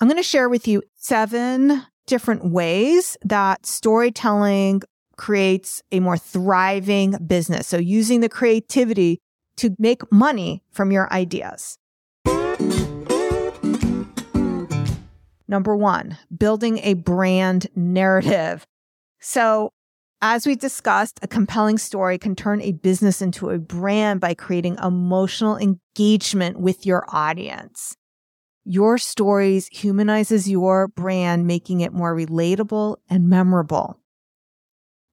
I'm 0.00 0.08
going 0.08 0.16
to 0.16 0.22
share 0.22 0.48
with 0.48 0.66
you 0.68 0.82
seven 0.94 1.82
different 2.06 2.44
ways 2.44 3.16
that 3.24 3.66
storytelling 3.66 4.82
creates 5.16 5.82
a 5.90 6.00
more 6.00 6.18
thriving 6.18 7.16
business. 7.26 7.66
So 7.66 7.78
using 7.78 8.20
the 8.20 8.28
creativity 8.28 9.20
to 9.56 9.74
make 9.78 10.10
money 10.12 10.62
from 10.70 10.92
your 10.92 11.12
ideas. 11.12 11.78
Number 15.48 15.76
one, 15.76 16.18
building 16.36 16.78
a 16.78 16.94
brand 16.94 17.68
narrative. 17.74 18.66
So 19.20 19.70
as 20.34 20.44
we 20.44 20.56
discussed, 20.56 21.20
a 21.22 21.28
compelling 21.28 21.78
story 21.78 22.18
can 22.18 22.34
turn 22.34 22.60
a 22.60 22.72
business 22.72 23.22
into 23.22 23.50
a 23.50 23.58
brand 23.58 24.20
by 24.20 24.34
creating 24.34 24.76
emotional 24.82 25.56
engagement 25.56 26.58
with 26.58 26.84
your 26.84 27.06
audience. 27.08 27.96
Your 28.64 28.98
stories 28.98 29.68
humanizes 29.68 30.50
your 30.50 30.88
brand, 30.88 31.46
making 31.46 31.80
it 31.80 31.92
more 31.92 32.12
relatable 32.12 32.96
and 33.08 33.28
memorable. 33.28 34.00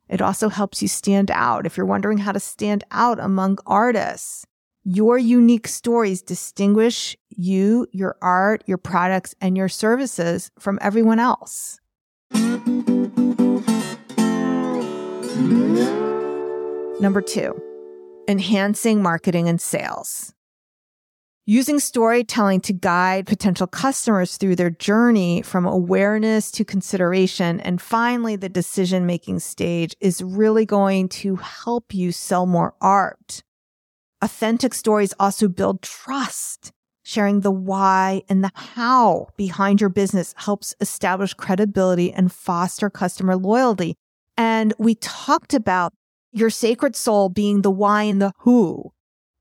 It 0.09 0.19
also 0.19 0.49
helps 0.49 0.81
you 0.81 0.87
stand 0.87 1.29
out. 1.29 1.67
If 1.67 1.77
you're 1.77 1.85
wondering 1.85 2.17
how 2.17 2.31
to 2.31 2.39
stand 2.39 2.83
out 2.89 3.19
among 3.19 3.59
artists, 3.67 4.47
your 4.83 5.19
unique 5.19 5.67
stories 5.67 6.23
distinguish 6.23 7.15
you, 7.29 7.85
your 7.91 8.17
art, 8.19 8.63
your 8.65 8.79
products, 8.79 9.35
and 9.39 9.55
your 9.55 9.69
services 9.69 10.49
from 10.57 10.79
everyone 10.81 11.19
else. 11.19 11.79
Number 17.03 17.21
two, 17.21 17.61
enhancing 18.29 19.01
marketing 19.01 19.49
and 19.49 19.59
sales. 19.59 20.33
Using 21.45 21.81
storytelling 21.81 22.61
to 22.61 22.71
guide 22.71 23.27
potential 23.27 23.67
customers 23.67 24.37
through 24.37 24.55
their 24.55 24.69
journey 24.69 25.41
from 25.41 25.65
awareness 25.65 26.49
to 26.51 26.63
consideration 26.63 27.59
and 27.59 27.81
finally 27.81 28.37
the 28.37 28.47
decision 28.47 29.05
making 29.05 29.39
stage 29.39 29.97
is 29.99 30.23
really 30.23 30.65
going 30.65 31.09
to 31.09 31.35
help 31.35 31.93
you 31.93 32.13
sell 32.13 32.45
more 32.45 32.73
art. 32.79 33.43
Authentic 34.21 34.73
stories 34.73 35.13
also 35.19 35.49
build 35.49 35.81
trust. 35.81 36.71
Sharing 37.03 37.41
the 37.41 37.51
why 37.51 38.21
and 38.29 38.45
the 38.45 38.51
how 38.55 39.27
behind 39.35 39.81
your 39.81 39.89
business 39.89 40.33
helps 40.37 40.73
establish 40.79 41.33
credibility 41.33 42.13
and 42.13 42.31
foster 42.31 42.89
customer 42.89 43.35
loyalty. 43.35 43.95
And 44.37 44.73
we 44.79 44.95
talked 44.95 45.53
about 45.53 45.91
your 46.33 46.49
sacred 46.49 46.95
soul 46.95 47.29
being 47.29 47.61
the 47.61 47.71
why 47.71 48.03
and 48.03 48.21
the 48.21 48.33
who 48.39 48.91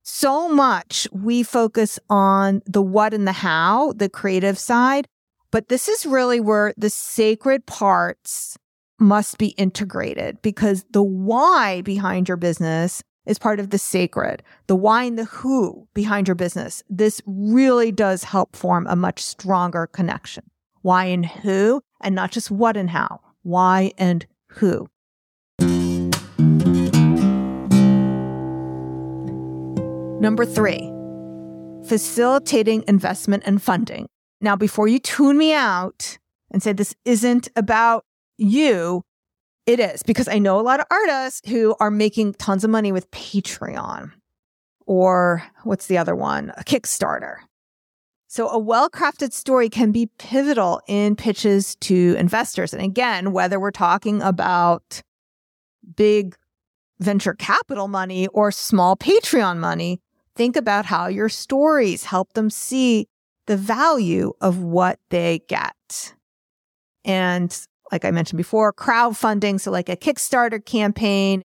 so 0.02 0.48
much 0.48 1.06
we 1.12 1.42
focus 1.42 1.98
on 2.10 2.62
the 2.66 2.82
what 2.82 3.14
and 3.14 3.26
the 3.26 3.32
how, 3.32 3.92
the 3.92 4.08
creative 4.08 4.58
side, 4.58 5.06
but 5.50 5.68
this 5.68 5.88
is 5.88 6.06
really 6.06 6.40
where 6.40 6.74
the 6.76 6.90
sacred 6.90 7.66
parts 7.66 8.56
must 8.98 9.38
be 9.38 9.48
integrated 9.48 10.40
because 10.42 10.84
the 10.90 11.02
why 11.02 11.82
behind 11.82 12.28
your 12.28 12.36
business 12.36 13.02
is 13.26 13.38
part 13.38 13.60
of 13.60 13.70
the 13.70 13.78
sacred. 13.78 14.42
The 14.66 14.76
why 14.76 15.04
and 15.04 15.18
the 15.18 15.24
who 15.24 15.86
behind 15.94 16.26
your 16.26 16.34
business. 16.34 16.82
This 16.88 17.20
really 17.26 17.92
does 17.92 18.24
help 18.24 18.56
form 18.56 18.86
a 18.88 18.96
much 18.96 19.20
stronger 19.20 19.86
connection. 19.86 20.44
Why 20.82 21.06
and 21.06 21.24
who, 21.24 21.80
and 22.00 22.14
not 22.14 22.32
just 22.32 22.50
what 22.50 22.76
and 22.76 22.90
how. 22.90 23.20
Why 23.42 23.92
and 23.98 24.26
who. 24.48 24.88
Number 30.22 30.46
three, 30.46 30.88
facilitating 31.88 32.84
investment 32.86 33.42
and 33.44 33.60
funding. 33.60 34.06
Now, 34.40 34.54
before 34.54 34.86
you 34.86 35.00
tune 35.00 35.36
me 35.36 35.52
out 35.52 36.16
and 36.52 36.62
say 36.62 36.72
this 36.72 36.94
isn't 37.04 37.48
about 37.56 38.04
you, 38.38 39.02
it 39.66 39.80
is 39.80 40.04
because 40.04 40.28
I 40.28 40.38
know 40.38 40.60
a 40.60 40.62
lot 40.62 40.78
of 40.78 40.86
artists 40.92 41.40
who 41.48 41.74
are 41.80 41.90
making 41.90 42.34
tons 42.34 42.62
of 42.62 42.70
money 42.70 42.92
with 42.92 43.10
Patreon 43.10 44.12
or 44.86 45.42
what's 45.64 45.88
the 45.88 45.98
other 45.98 46.14
one? 46.14 46.52
A 46.56 46.62
Kickstarter. 46.62 47.38
So 48.28 48.48
a 48.48 48.60
well-crafted 48.60 49.32
story 49.32 49.68
can 49.68 49.90
be 49.90 50.08
pivotal 50.20 50.80
in 50.86 51.16
pitches 51.16 51.74
to 51.80 52.14
investors. 52.16 52.72
And 52.72 52.80
again, 52.80 53.32
whether 53.32 53.58
we're 53.58 53.72
talking 53.72 54.22
about 54.22 55.02
big 55.96 56.36
venture 57.00 57.34
capital 57.34 57.88
money 57.88 58.28
or 58.28 58.52
small 58.52 58.96
Patreon 58.96 59.58
money, 59.58 60.00
Think 60.34 60.56
about 60.56 60.86
how 60.86 61.08
your 61.08 61.28
stories 61.28 62.04
help 62.04 62.32
them 62.32 62.50
see 62.50 63.06
the 63.46 63.56
value 63.56 64.32
of 64.40 64.58
what 64.58 64.98
they 65.10 65.40
get. 65.48 66.14
And 67.04 67.56
like 67.90 68.04
I 68.04 68.10
mentioned 68.10 68.38
before, 68.38 68.72
crowdfunding. 68.72 69.60
So 69.60 69.70
like 69.70 69.88
a 69.88 69.96
Kickstarter 69.96 70.64
campaign. 70.64 71.42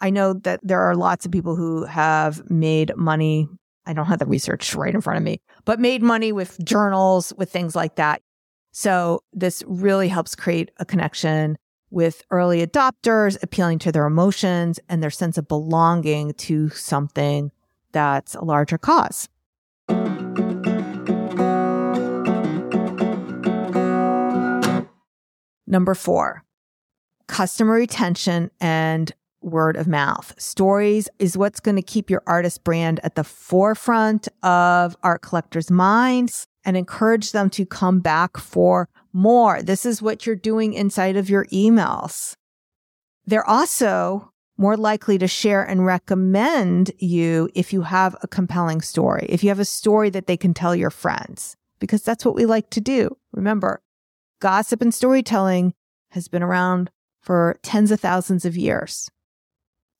I 0.00 0.10
know 0.10 0.32
that 0.32 0.60
there 0.62 0.80
are 0.80 0.94
lots 0.94 1.26
of 1.26 1.32
people 1.32 1.56
who 1.56 1.84
have 1.84 2.48
made 2.48 2.96
money. 2.96 3.48
I 3.84 3.92
don't 3.92 4.06
have 4.06 4.20
the 4.20 4.26
research 4.26 4.74
right 4.74 4.94
in 4.94 5.00
front 5.00 5.16
of 5.16 5.24
me, 5.24 5.40
but 5.64 5.80
made 5.80 6.02
money 6.02 6.30
with 6.30 6.62
journals, 6.64 7.32
with 7.36 7.50
things 7.50 7.74
like 7.74 7.96
that. 7.96 8.22
So 8.70 9.24
this 9.32 9.64
really 9.66 10.06
helps 10.06 10.36
create 10.36 10.70
a 10.76 10.84
connection 10.84 11.58
with 11.90 12.22
early 12.30 12.64
adopters, 12.64 13.42
appealing 13.42 13.80
to 13.80 13.90
their 13.90 14.06
emotions 14.06 14.78
and 14.88 15.02
their 15.02 15.10
sense 15.10 15.38
of 15.38 15.48
belonging 15.48 16.34
to 16.34 16.68
something 16.68 17.50
that's 17.92 18.34
a 18.34 18.44
larger 18.44 18.78
cause. 18.78 19.28
Number 25.66 25.94
four, 25.94 26.44
customer 27.26 27.74
retention 27.74 28.50
and 28.60 29.12
word 29.42 29.76
of 29.76 29.86
mouth. 29.86 30.34
Stories 30.38 31.08
is 31.18 31.36
what's 31.36 31.60
going 31.60 31.76
to 31.76 31.82
keep 31.82 32.10
your 32.10 32.22
artist 32.26 32.64
brand 32.64 33.00
at 33.04 33.14
the 33.14 33.24
forefront 33.24 34.28
of 34.42 34.96
art 35.02 35.22
collectors' 35.22 35.70
minds 35.70 36.46
and 36.64 36.76
encourage 36.76 37.32
them 37.32 37.50
to 37.50 37.64
come 37.64 38.00
back 38.00 38.36
for 38.36 38.88
more. 39.12 39.62
This 39.62 39.86
is 39.86 40.02
what 40.02 40.26
you're 40.26 40.36
doing 40.36 40.72
inside 40.72 41.16
of 41.16 41.30
your 41.30 41.44
emails. 41.46 42.34
They're 43.26 43.48
also 43.48 44.32
more 44.58 44.76
likely 44.76 45.16
to 45.18 45.28
share 45.28 45.62
and 45.62 45.86
recommend 45.86 46.90
you 46.98 47.48
if 47.54 47.72
you 47.72 47.82
have 47.82 48.16
a 48.22 48.28
compelling 48.28 48.80
story, 48.80 49.24
if 49.28 49.42
you 49.42 49.48
have 49.48 49.60
a 49.60 49.64
story 49.64 50.10
that 50.10 50.26
they 50.26 50.36
can 50.36 50.52
tell 50.52 50.74
your 50.74 50.90
friends, 50.90 51.56
because 51.78 52.02
that's 52.02 52.24
what 52.24 52.34
we 52.34 52.44
like 52.44 52.68
to 52.70 52.80
do. 52.80 53.16
Remember, 53.32 53.80
gossip 54.40 54.82
and 54.82 54.92
storytelling 54.92 55.74
has 56.10 56.26
been 56.26 56.42
around 56.42 56.90
for 57.22 57.56
tens 57.62 57.90
of 57.90 58.00
thousands 58.00 58.44
of 58.44 58.56
years. 58.56 59.08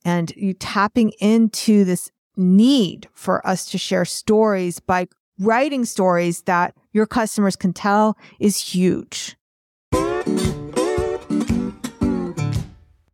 And 0.05 0.33
you 0.37 0.55
tapping 0.55 1.11
into 1.21 1.85
this 1.85 2.11
need 2.37 3.09
for 3.13 3.47
us 3.47 3.67
to 3.67 3.79
share 3.79 4.05
stories 4.05 4.81
by 4.81 5.09
writing 5.39 5.85
stories 5.85 6.43
that 6.43 6.75
your 6.93 7.07
customers 7.07 7.57
can 7.57 7.73
tell 7.73 8.17
is 8.41 8.61
huge. 8.61 9.37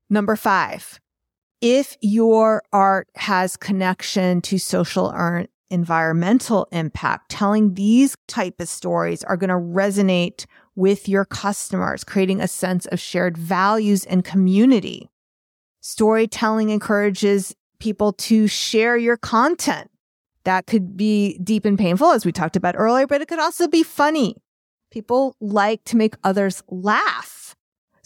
Number 0.09 0.37
five, 0.37 1.01
if 1.65 1.97
your 2.03 2.63
art 2.75 3.09
has 3.15 3.57
connection 3.57 4.43
to 4.43 4.59
social 4.59 5.07
or 5.07 5.47
environmental 5.71 6.69
impact, 6.73 7.31
telling 7.31 7.73
these 7.73 8.15
type 8.29 8.61
of 8.61 8.69
stories 8.69 9.25
are 9.25 9.39
going 9.39 9.49
to 9.49 9.55
resonate 9.55 10.45
with 10.77 11.09
your 11.09 11.25
customers, 11.25 12.05
creating 12.05 12.43
a 12.43 12.49
sense 12.49 12.85
of 12.87 13.01
shared 13.01 13.39
values 13.39 14.05
and 14.05 14.27
community. 14.27 15.09
Storytelling 15.81 16.69
encourages 16.69 17.57
people 17.79 18.13
to 18.13 18.47
share 18.47 18.99
your 18.99 19.17
content. 19.17 19.91
That 20.45 20.67
could 20.67 20.99
be 20.99 21.39
deep 21.39 21.65
and 21.65 21.79
painful, 21.79 22.11
as 22.11 22.27
we 22.27 22.33
talked 22.33 22.57
about 22.57 22.75
earlier, 22.77 23.07
but 23.07 23.23
it 23.23 23.29
could 23.29 23.39
also 23.39 23.69
be 23.69 23.83
funny. 23.83 24.37
People 24.91 25.35
like 25.41 25.83
to 25.85 25.97
make 25.97 26.15
others 26.25 26.63
laugh. 26.69 27.34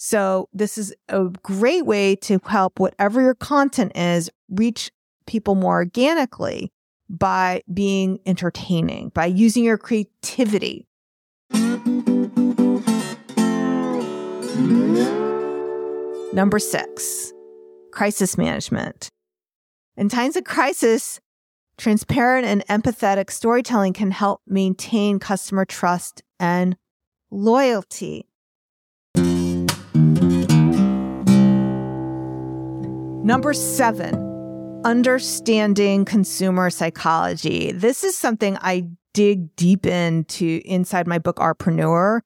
So 0.01 0.49
this 0.53 0.79
is 0.79 0.95
a 1.09 1.25
great 1.43 1.85
way 1.85 2.15
to 2.17 2.39
help 2.47 2.79
whatever 2.79 3.21
your 3.21 3.35
content 3.35 3.97
is 3.97 4.31
reach 4.49 4.93
people 5.27 5.57
more 5.57 5.75
organically 5.75 6.71
by 7.11 7.63
being 7.73 8.21
entertaining, 8.25 9.09
by 9.09 9.27
using 9.27 9.65
your 9.65 9.77
creativity. 9.77 10.87
Number 16.33 16.61
six, 16.61 17.33
crisis 17.91 18.39
management. 18.39 19.09
In 19.97 20.09
times 20.09 20.37
of 20.37 20.45
crisis, 20.45 21.19
transparent 21.77 22.47
and 22.47 22.65
empathetic 22.69 23.33
storytelling 23.33 23.95
can 23.95 24.13
help 24.13 24.43
maintain 24.47 25.19
customer 25.19 25.65
trust 25.65 26.23
and 26.39 26.77
loyalty. 27.33 28.28
Number 33.29 33.53
seven, 33.53 34.81
understanding 34.87 36.07
consumer 36.07 36.71
psychology. 36.71 37.73
This 37.73 38.03
is 38.03 38.17
something 38.17 38.57
I 38.63 38.89
dig 39.13 39.55
deep 39.55 39.85
into 39.85 40.63
inside 40.65 41.07
my 41.07 41.19
book, 41.19 41.37
Artpreneur. 41.37 42.21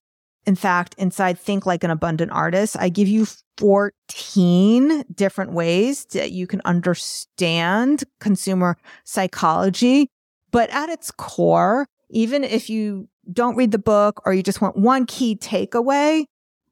In 0.46 0.54
fact, 0.54 0.94
inside 0.98 1.40
Think 1.40 1.66
Like 1.66 1.82
an 1.82 1.90
Abundant 1.90 2.30
Artist, 2.30 2.76
I 2.78 2.88
give 2.88 3.08
you 3.08 3.26
14 3.58 5.02
different 5.12 5.54
ways 5.54 6.04
that 6.12 6.30
you 6.30 6.46
can 6.46 6.62
understand 6.64 8.04
consumer 8.20 8.76
psychology. 9.02 10.08
But 10.52 10.70
at 10.70 10.88
its 10.88 11.10
core, 11.10 11.88
even 12.10 12.44
if 12.44 12.70
you 12.70 13.08
don't 13.32 13.56
read 13.56 13.72
the 13.72 13.78
book 13.78 14.22
or 14.24 14.34
you 14.34 14.44
just 14.44 14.60
want 14.60 14.76
one 14.76 15.06
key 15.06 15.34
takeaway, 15.34 16.26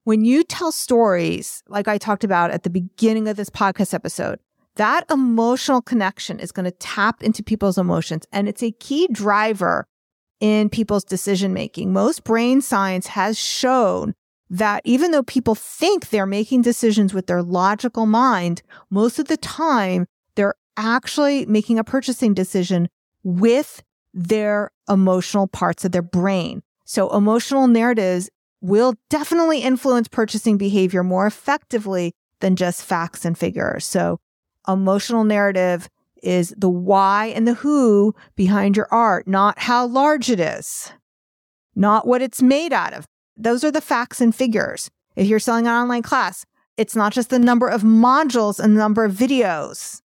when 0.04 0.24
you 0.24 0.44
tell 0.44 0.72
stories, 0.72 1.62
like 1.68 1.88
I 1.88 1.98
talked 1.98 2.24
about 2.24 2.50
at 2.50 2.62
the 2.62 2.70
beginning 2.70 3.28
of 3.28 3.36
this 3.36 3.50
podcast 3.50 3.94
episode, 3.94 4.38
that 4.76 5.04
emotional 5.10 5.82
connection 5.82 6.40
is 6.40 6.52
going 6.52 6.64
to 6.64 6.70
tap 6.70 7.22
into 7.22 7.42
people's 7.42 7.78
emotions. 7.78 8.24
And 8.32 8.48
it's 8.48 8.62
a 8.62 8.72
key 8.72 9.08
driver 9.10 9.86
in 10.40 10.70
people's 10.70 11.04
decision 11.04 11.52
making. 11.52 11.92
Most 11.92 12.24
brain 12.24 12.60
science 12.60 13.08
has 13.08 13.38
shown 13.38 14.14
that 14.48 14.82
even 14.84 15.10
though 15.10 15.22
people 15.22 15.54
think 15.54 16.08
they're 16.08 16.26
making 16.26 16.62
decisions 16.62 17.14
with 17.14 17.26
their 17.26 17.42
logical 17.42 18.06
mind, 18.06 18.62
most 18.90 19.18
of 19.18 19.28
the 19.28 19.36
time 19.36 20.06
they're 20.34 20.54
actually 20.76 21.46
making 21.46 21.78
a 21.78 21.84
purchasing 21.84 22.34
decision 22.34 22.88
with 23.22 23.82
their 24.14 24.72
emotional 24.88 25.46
parts 25.46 25.84
of 25.84 25.92
their 25.92 26.02
brain. 26.02 26.62
So 26.84 27.14
emotional 27.14 27.68
narratives 27.68 28.30
will 28.60 28.94
definitely 29.08 29.60
influence 29.60 30.08
purchasing 30.08 30.58
behavior 30.58 31.02
more 31.02 31.26
effectively 31.26 32.12
than 32.40 32.56
just 32.56 32.84
facts 32.84 33.24
and 33.24 33.36
figures. 33.36 33.86
So 33.86 34.18
emotional 34.68 35.24
narrative 35.24 35.88
is 36.22 36.54
the 36.56 36.68
why 36.68 37.26
and 37.26 37.46
the 37.48 37.54
who 37.54 38.14
behind 38.36 38.76
your 38.76 38.88
art, 38.90 39.26
not 39.26 39.60
how 39.60 39.86
large 39.86 40.30
it 40.30 40.40
is, 40.40 40.92
not 41.74 42.06
what 42.06 42.22
it's 42.22 42.42
made 42.42 42.72
out 42.72 42.92
of. 42.92 43.06
Those 43.36 43.64
are 43.64 43.70
the 43.70 43.80
facts 43.80 44.20
and 44.20 44.34
figures. 44.34 44.90
If 45.16 45.26
you're 45.26 45.38
selling 45.38 45.66
an 45.66 45.72
online 45.72 46.02
class, 46.02 46.44
it's 46.76 46.96
not 46.96 47.12
just 47.12 47.30
the 47.30 47.38
number 47.38 47.68
of 47.68 47.82
modules 47.82 48.60
and 48.60 48.74
the 48.74 48.80
number 48.80 49.04
of 49.04 49.12
videos. 49.12 50.00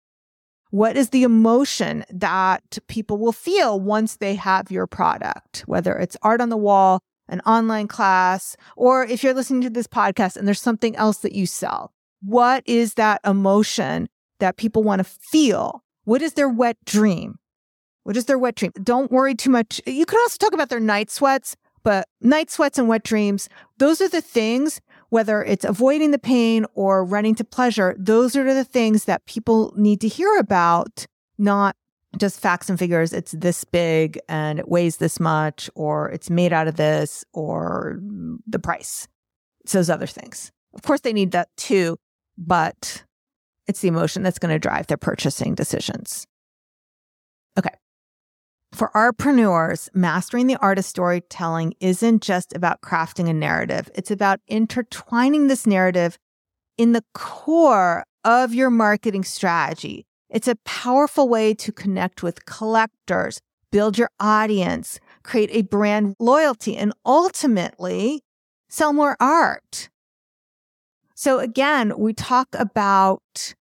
What 0.71 0.97
is 0.97 1.09
the 1.09 1.23
emotion 1.23 2.03
that 2.09 2.79
people 2.87 3.17
will 3.17 3.31
feel 3.31 3.79
once 3.79 4.17
they 4.17 4.35
have 4.35 4.71
your 4.71 4.87
product, 4.87 5.63
whether 5.67 5.95
it's 5.95 6.17
art 6.21 6.41
on 6.41 6.49
the 6.49 6.57
wall, 6.57 7.01
an 7.27 7.41
online 7.41 7.87
class, 7.87 8.55
or 8.75 9.03
if 9.05 9.23
you're 9.23 9.33
listening 9.33 9.61
to 9.61 9.69
this 9.69 9.87
podcast 9.87 10.37
and 10.37 10.47
there's 10.47 10.61
something 10.61 10.95
else 10.95 11.19
that 11.19 11.33
you 11.33 11.45
sell? 11.45 11.91
What 12.21 12.63
is 12.65 12.95
that 12.95 13.21
emotion 13.25 14.09
that 14.39 14.57
people 14.57 14.83
want 14.83 14.99
to 14.99 15.03
feel 15.03 15.83
what 16.05 16.21
is 16.21 16.33
their 16.33 16.49
wet 16.49 16.77
dream? 16.85 17.39
What 18.03 18.15
is 18.15 18.25
their 18.25 18.37
wet 18.37 18.55
dream? 18.55 18.71
Don't 18.83 19.11
worry 19.11 19.33
too 19.33 19.49
much. 19.49 19.81
You 19.87 20.05
could 20.05 20.19
also 20.19 20.37
talk 20.37 20.53
about 20.53 20.69
their 20.69 20.79
night 20.79 21.09
sweats, 21.09 21.55
but 21.83 22.07
night 22.21 22.51
sweats 22.51 22.77
and 22.77 22.87
wet 22.87 23.03
dreams, 23.03 23.49
those 23.79 24.01
are 24.01 24.09
the 24.09 24.21
things, 24.21 24.81
whether 25.09 25.43
it's 25.43 25.65
avoiding 25.65 26.11
the 26.11 26.19
pain 26.19 26.65
or 26.75 27.03
running 27.03 27.35
to 27.35 27.43
pleasure, 27.43 27.95
those 27.97 28.35
are 28.35 28.53
the 28.53 28.63
things 28.63 29.05
that 29.05 29.25
people 29.25 29.73
need 29.75 30.01
to 30.01 30.07
hear 30.07 30.37
about, 30.37 31.07
not 31.37 31.75
just 32.17 32.39
facts 32.39 32.69
and 32.69 32.79
figures. 32.79 33.13
It's 33.13 33.31
this 33.31 33.63
big 33.63 34.19
and 34.29 34.59
it 34.59 34.67
weighs 34.67 34.97
this 34.97 35.19
much, 35.19 35.69
or 35.75 36.09
it's 36.09 36.29
made 36.29 36.53
out 36.53 36.67
of 36.67 36.75
this, 36.75 37.23
or 37.33 37.99
the 38.47 38.59
price. 38.59 39.07
It's 39.63 39.73
those 39.73 39.89
other 39.89 40.07
things. 40.07 40.51
Of 40.73 40.81
course, 40.83 41.01
they 41.01 41.13
need 41.13 41.31
that 41.31 41.49
too, 41.57 41.97
but 42.37 43.03
it's 43.67 43.79
the 43.81 43.87
emotion 43.87 44.23
that's 44.23 44.39
going 44.39 44.53
to 44.53 44.59
drive 44.59 44.87
their 44.87 44.97
purchasing 44.97 45.55
decisions. 45.55 46.27
Okay. 47.57 47.73
For 48.73 48.91
artpreneurs, 48.93 49.89
mastering 49.93 50.47
the 50.47 50.57
art 50.57 50.77
of 50.77 50.85
storytelling 50.85 51.75
isn't 51.79 52.21
just 52.21 52.53
about 52.53 52.81
crafting 52.81 53.29
a 53.29 53.33
narrative. 53.33 53.89
It's 53.95 54.11
about 54.11 54.41
intertwining 54.47 55.47
this 55.47 55.65
narrative 55.65 56.17
in 56.77 56.91
the 56.91 57.05
core 57.13 58.03
of 58.25 58.53
your 58.53 58.69
marketing 58.69 59.23
strategy. 59.23 60.05
It's 60.29 60.47
a 60.47 60.55
powerful 60.65 61.29
way 61.29 61.53
to 61.55 61.71
connect 61.71 62.23
with 62.23 62.45
collectors, 62.45 63.39
build 63.71 63.97
your 63.97 64.09
audience, 64.19 64.99
create 65.23 65.49
a 65.51 65.61
brand 65.61 66.15
loyalty, 66.19 66.75
and 66.75 66.93
ultimately 67.05 68.23
sell 68.69 68.93
more 68.93 69.15
art. 69.19 69.89
So 71.13 71.39
again, 71.39 71.93
we 71.97 72.13
talk 72.13 72.49
about 72.53 73.53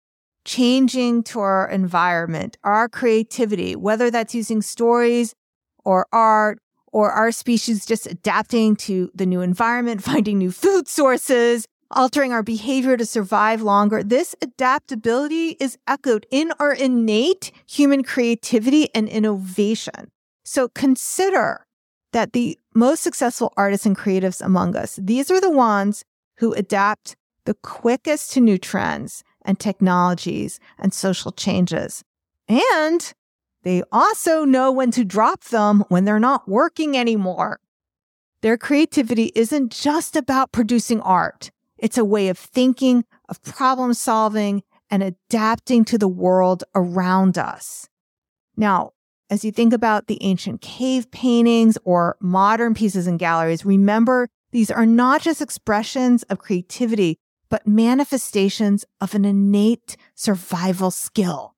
changing 0.44 1.22
to 1.22 1.40
our 1.40 1.68
environment, 1.68 2.56
our 2.64 2.88
creativity, 2.88 3.76
whether 3.76 4.10
that's 4.10 4.34
using 4.34 4.62
stories 4.62 5.34
or 5.84 6.06
art 6.12 6.58
or 6.92 7.10
our 7.10 7.32
species 7.32 7.86
just 7.86 8.06
adapting 8.06 8.76
to 8.76 9.10
the 9.14 9.26
new 9.26 9.40
environment, 9.40 10.02
finding 10.12 10.38
new 10.38 10.50
food 10.50 10.88
sources, 10.88 11.66
altering 11.92 12.32
our 12.32 12.42
behavior 12.42 12.96
to 12.96 13.06
survive 13.06 13.62
longer. 13.62 14.02
This 14.02 14.34
adaptability 14.42 15.56
is 15.60 15.78
echoed 15.86 16.26
in 16.30 16.52
our 16.58 16.72
innate 16.72 17.52
human 17.66 18.02
creativity 18.02 18.88
and 18.94 19.08
innovation. 19.08 20.10
So 20.44 20.68
consider 20.68 21.66
that 22.12 22.32
the 22.32 22.58
most 22.74 23.02
successful 23.02 23.52
artists 23.56 23.86
and 23.86 23.96
creatives 23.96 24.44
among 24.44 24.76
us, 24.76 24.98
these 25.02 25.30
are 25.30 25.40
the 25.40 25.50
ones 25.50 26.04
who 26.38 26.52
adapt 26.54 27.16
the 27.44 27.54
quickest 27.54 28.32
to 28.32 28.40
new 28.40 28.58
trends 28.58 29.24
and 29.44 29.58
technologies 29.58 30.60
and 30.78 30.92
social 30.94 31.32
changes. 31.32 32.02
And 32.48 33.12
they 33.62 33.82
also 33.92 34.44
know 34.44 34.70
when 34.72 34.90
to 34.92 35.04
drop 35.04 35.44
them 35.44 35.84
when 35.88 36.04
they're 36.04 36.18
not 36.18 36.48
working 36.48 36.96
anymore. 36.96 37.60
Their 38.40 38.58
creativity 38.58 39.30
isn't 39.34 39.70
just 39.70 40.16
about 40.16 40.52
producing 40.52 41.00
art. 41.00 41.50
It's 41.82 41.98
a 41.98 42.04
way 42.04 42.28
of 42.28 42.38
thinking, 42.38 43.04
of 43.28 43.42
problem 43.42 43.92
solving, 43.92 44.62
and 44.88 45.02
adapting 45.02 45.84
to 45.86 45.98
the 45.98 46.06
world 46.08 46.62
around 46.76 47.36
us. 47.36 47.88
Now, 48.56 48.92
as 49.28 49.44
you 49.44 49.50
think 49.50 49.72
about 49.72 50.06
the 50.06 50.22
ancient 50.22 50.60
cave 50.60 51.10
paintings 51.10 51.76
or 51.82 52.16
modern 52.20 52.74
pieces 52.74 53.08
in 53.08 53.16
galleries, 53.16 53.64
remember 53.64 54.28
these 54.52 54.70
are 54.70 54.86
not 54.86 55.22
just 55.22 55.42
expressions 55.42 56.22
of 56.24 56.38
creativity, 56.38 57.18
but 57.48 57.66
manifestations 57.66 58.84
of 59.00 59.16
an 59.16 59.24
innate 59.24 59.96
survival 60.14 60.92
skill. 60.92 61.56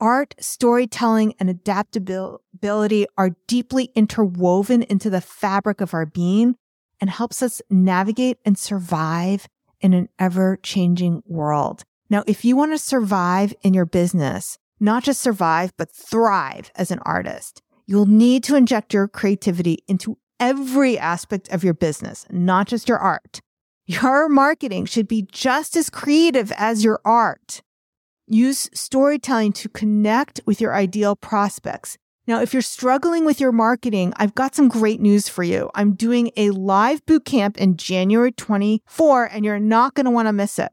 Art, 0.00 0.34
storytelling, 0.40 1.34
and 1.38 1.48
adaptability 1.48 3.06
are 3.16 3.36
deeply 3.46 3.92
interwoven 3.94 4.82
into 4.82 5.10
the 5.10 5.20
fabric 5.20 5.80
of 5.80 5.94
our 5.94 6.06
being 6.06 6.56
and 7.00 7.08
helps 7.08 7.40
us 7.40 7.62
navigate 7.70 8.38
and 8.44 8.58
survive 8.58 9.46
in 9.80 9.94
an 9.94 10.08
ever 10.18 10.58
changing 10.62 11.22
world. 11.26 11.84
Now, 12.08 12.24
if 12.26 12.44
you 12.44 12.56
want 12.56 12.72
to 12.72 12.78
survive 12.78 13.54
in 13.62 13.74
your 13.74 13.86
business, 13.86 14.58
not 14.80 15.04
just 15.04 15.20
survive, 15.20 15.72
but 15.76 15.92
thrive 15.92 16.70
as 16.74 16.90
an 16.90 16.98
artist, 17.00 17.62
you'll 17.86 18.06
need 18.06 18.42
to 18.44 18.56
inject 18.56 18.94
your 18.94 19.06
creativity 19.08 19.84
into 19.86 20.18
every 20.40 20.98
aspect 20.98 21.48
of 21.50 21.62
your 21.62 21.74
business, 21.74 22.26
not 22.30 22.66
just 22.66 22.88
your 22.88 22.98
art. 22.98 23.40
Your 23.86 24.28
marketing 24.28 24.86
should 24.86 25.08
be 25.08 25.26
just 25.30 25.76
as 25.76 25.90
creative 25.90 26.52
as 26.52 26.84
your 26.84 27.00
art. 27.04 27.62
Use 28.26 28.70
storytelling 28.72 29.52
to 29.54 29.68
connect 29.68 30.40
with 30.46 30.60
your 30.60 30.74
ideal 30.74 31.16
prospects. 31.16 31.98
Now, 32.26 32.40
if 32.40 32.52
you're 32.52 32.62
struggling 32.62 33.24
with 33.24 33.40
your 33.40 33.52
marketing, 33.52 34.12
I've 34.16 34.34
got 34.34 34.54
some 34.54 34.68
great 34.68 35.00
news 35.00 35.28
for 35.28 35.42
you. 35.42 35.70
I'm 35.74 35.94
doing 35.94 36.30
a 36.36 36.50
live 36.50 37.04
boot 37.06 37.24
camp 37.24 37.58
in 37.58 37.76
January 37.76 38.32
24 38.32 39.24
and 39.24 39.44
you're 39.44 39.58
not 39.58 39.94
going 39.94 40.04
to 40.04 40.10
want 40.10 40.28
to 40.28 40.32
miss 40.32 40.58
it. 40.58 40.70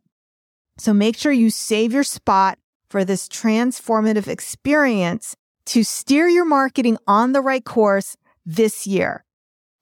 So 0.78 0.94
make 0.94 1.18
sure 1.18 1.32
you 1.32 1.50
save 1.50 1.94
your 1.94 2.04
spot 2.04 2.60
for 2.90 3.04
this 3.04 3.28
transformative 3.28 4.28
experience 4.28 5.36
to 5.68 5.84
steer 5.84 6.28
your 6.28 6.46
marketing 6.46 6.98
on 7.08 7.32
the 7.32 7.42
right 7.42 7.66
course 7.66 8.16
this 8.46 8.86
year. 8.86 9.24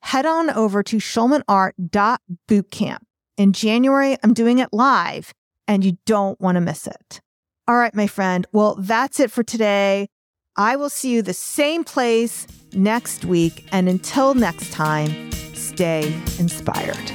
Head 0.02 0.26
on 0.26 0.50
over 0.50 0.82
to 0.84 0.98
schulmanart.bootcamp. 0.98 2.98
In 3.38 3.54
January, 3.54 4.18
I'm 4.24 4.34
doing 4.34 4.60
it 4.60 4.70
live 4.72 5.34
and 5.68 5.84
you 5.84 5.98
don't 6.06 6.40
want 6.40 6.56
to 6.56 6.62
miss 6.62 6.88
it. 6.88 7.20
All 7.68 7.76
right, 7.76 7.94
my 7.96 8.08
friend. 8.08 8.48
Well, 8.52 8.76
that's 8.76 9.20
it 9.20 9.32
for 9.32 9.44
today. 9.44 10.08
I 10.58 10.76
will 10.76 10.90
see 10.90 11.12
you 11.12 11.22
the 11.22 11.34
same 11.34 11.84
place 11.84 12.48
next 12.74 13.26
week. 13.26 13.66
And 13.72 13.90
until 13.90 14.34
next 14.34 14.72
time, 14.72 15.32
stay 15.54 16.14
inspired. 16.40 17.12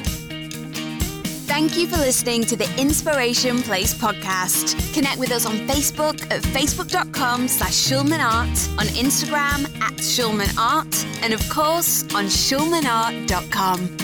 Thank 1.47 1.77
you 1.77 1.89
for 1.89 1.97
listening 1.97 2.45
to 2.45 2.57
the 2.57 2.73
Inspiration 2.79 3.61
Place 3.63 3.93
podcast. 3.93 4.95
Connect 4.95 5.19
with 5.19 5.33
us 5.33 5.47
on 5.47 5.57
Facebook 5.67 6.23
at 6.31 6.43
facebook.com 6.43 7.49
slash 7.49 7.73
schulmanart, 7.73 8.79
on 8.79 8.87
Instagram 8.87 9.65
at 9.83 9.95
schulmanart, 9.95 11.23
and 11.23 11.35
of 11.35 11.47
course 11.51 12.05
on 12.15 12.27
schulmanart.com. 12.27 13.97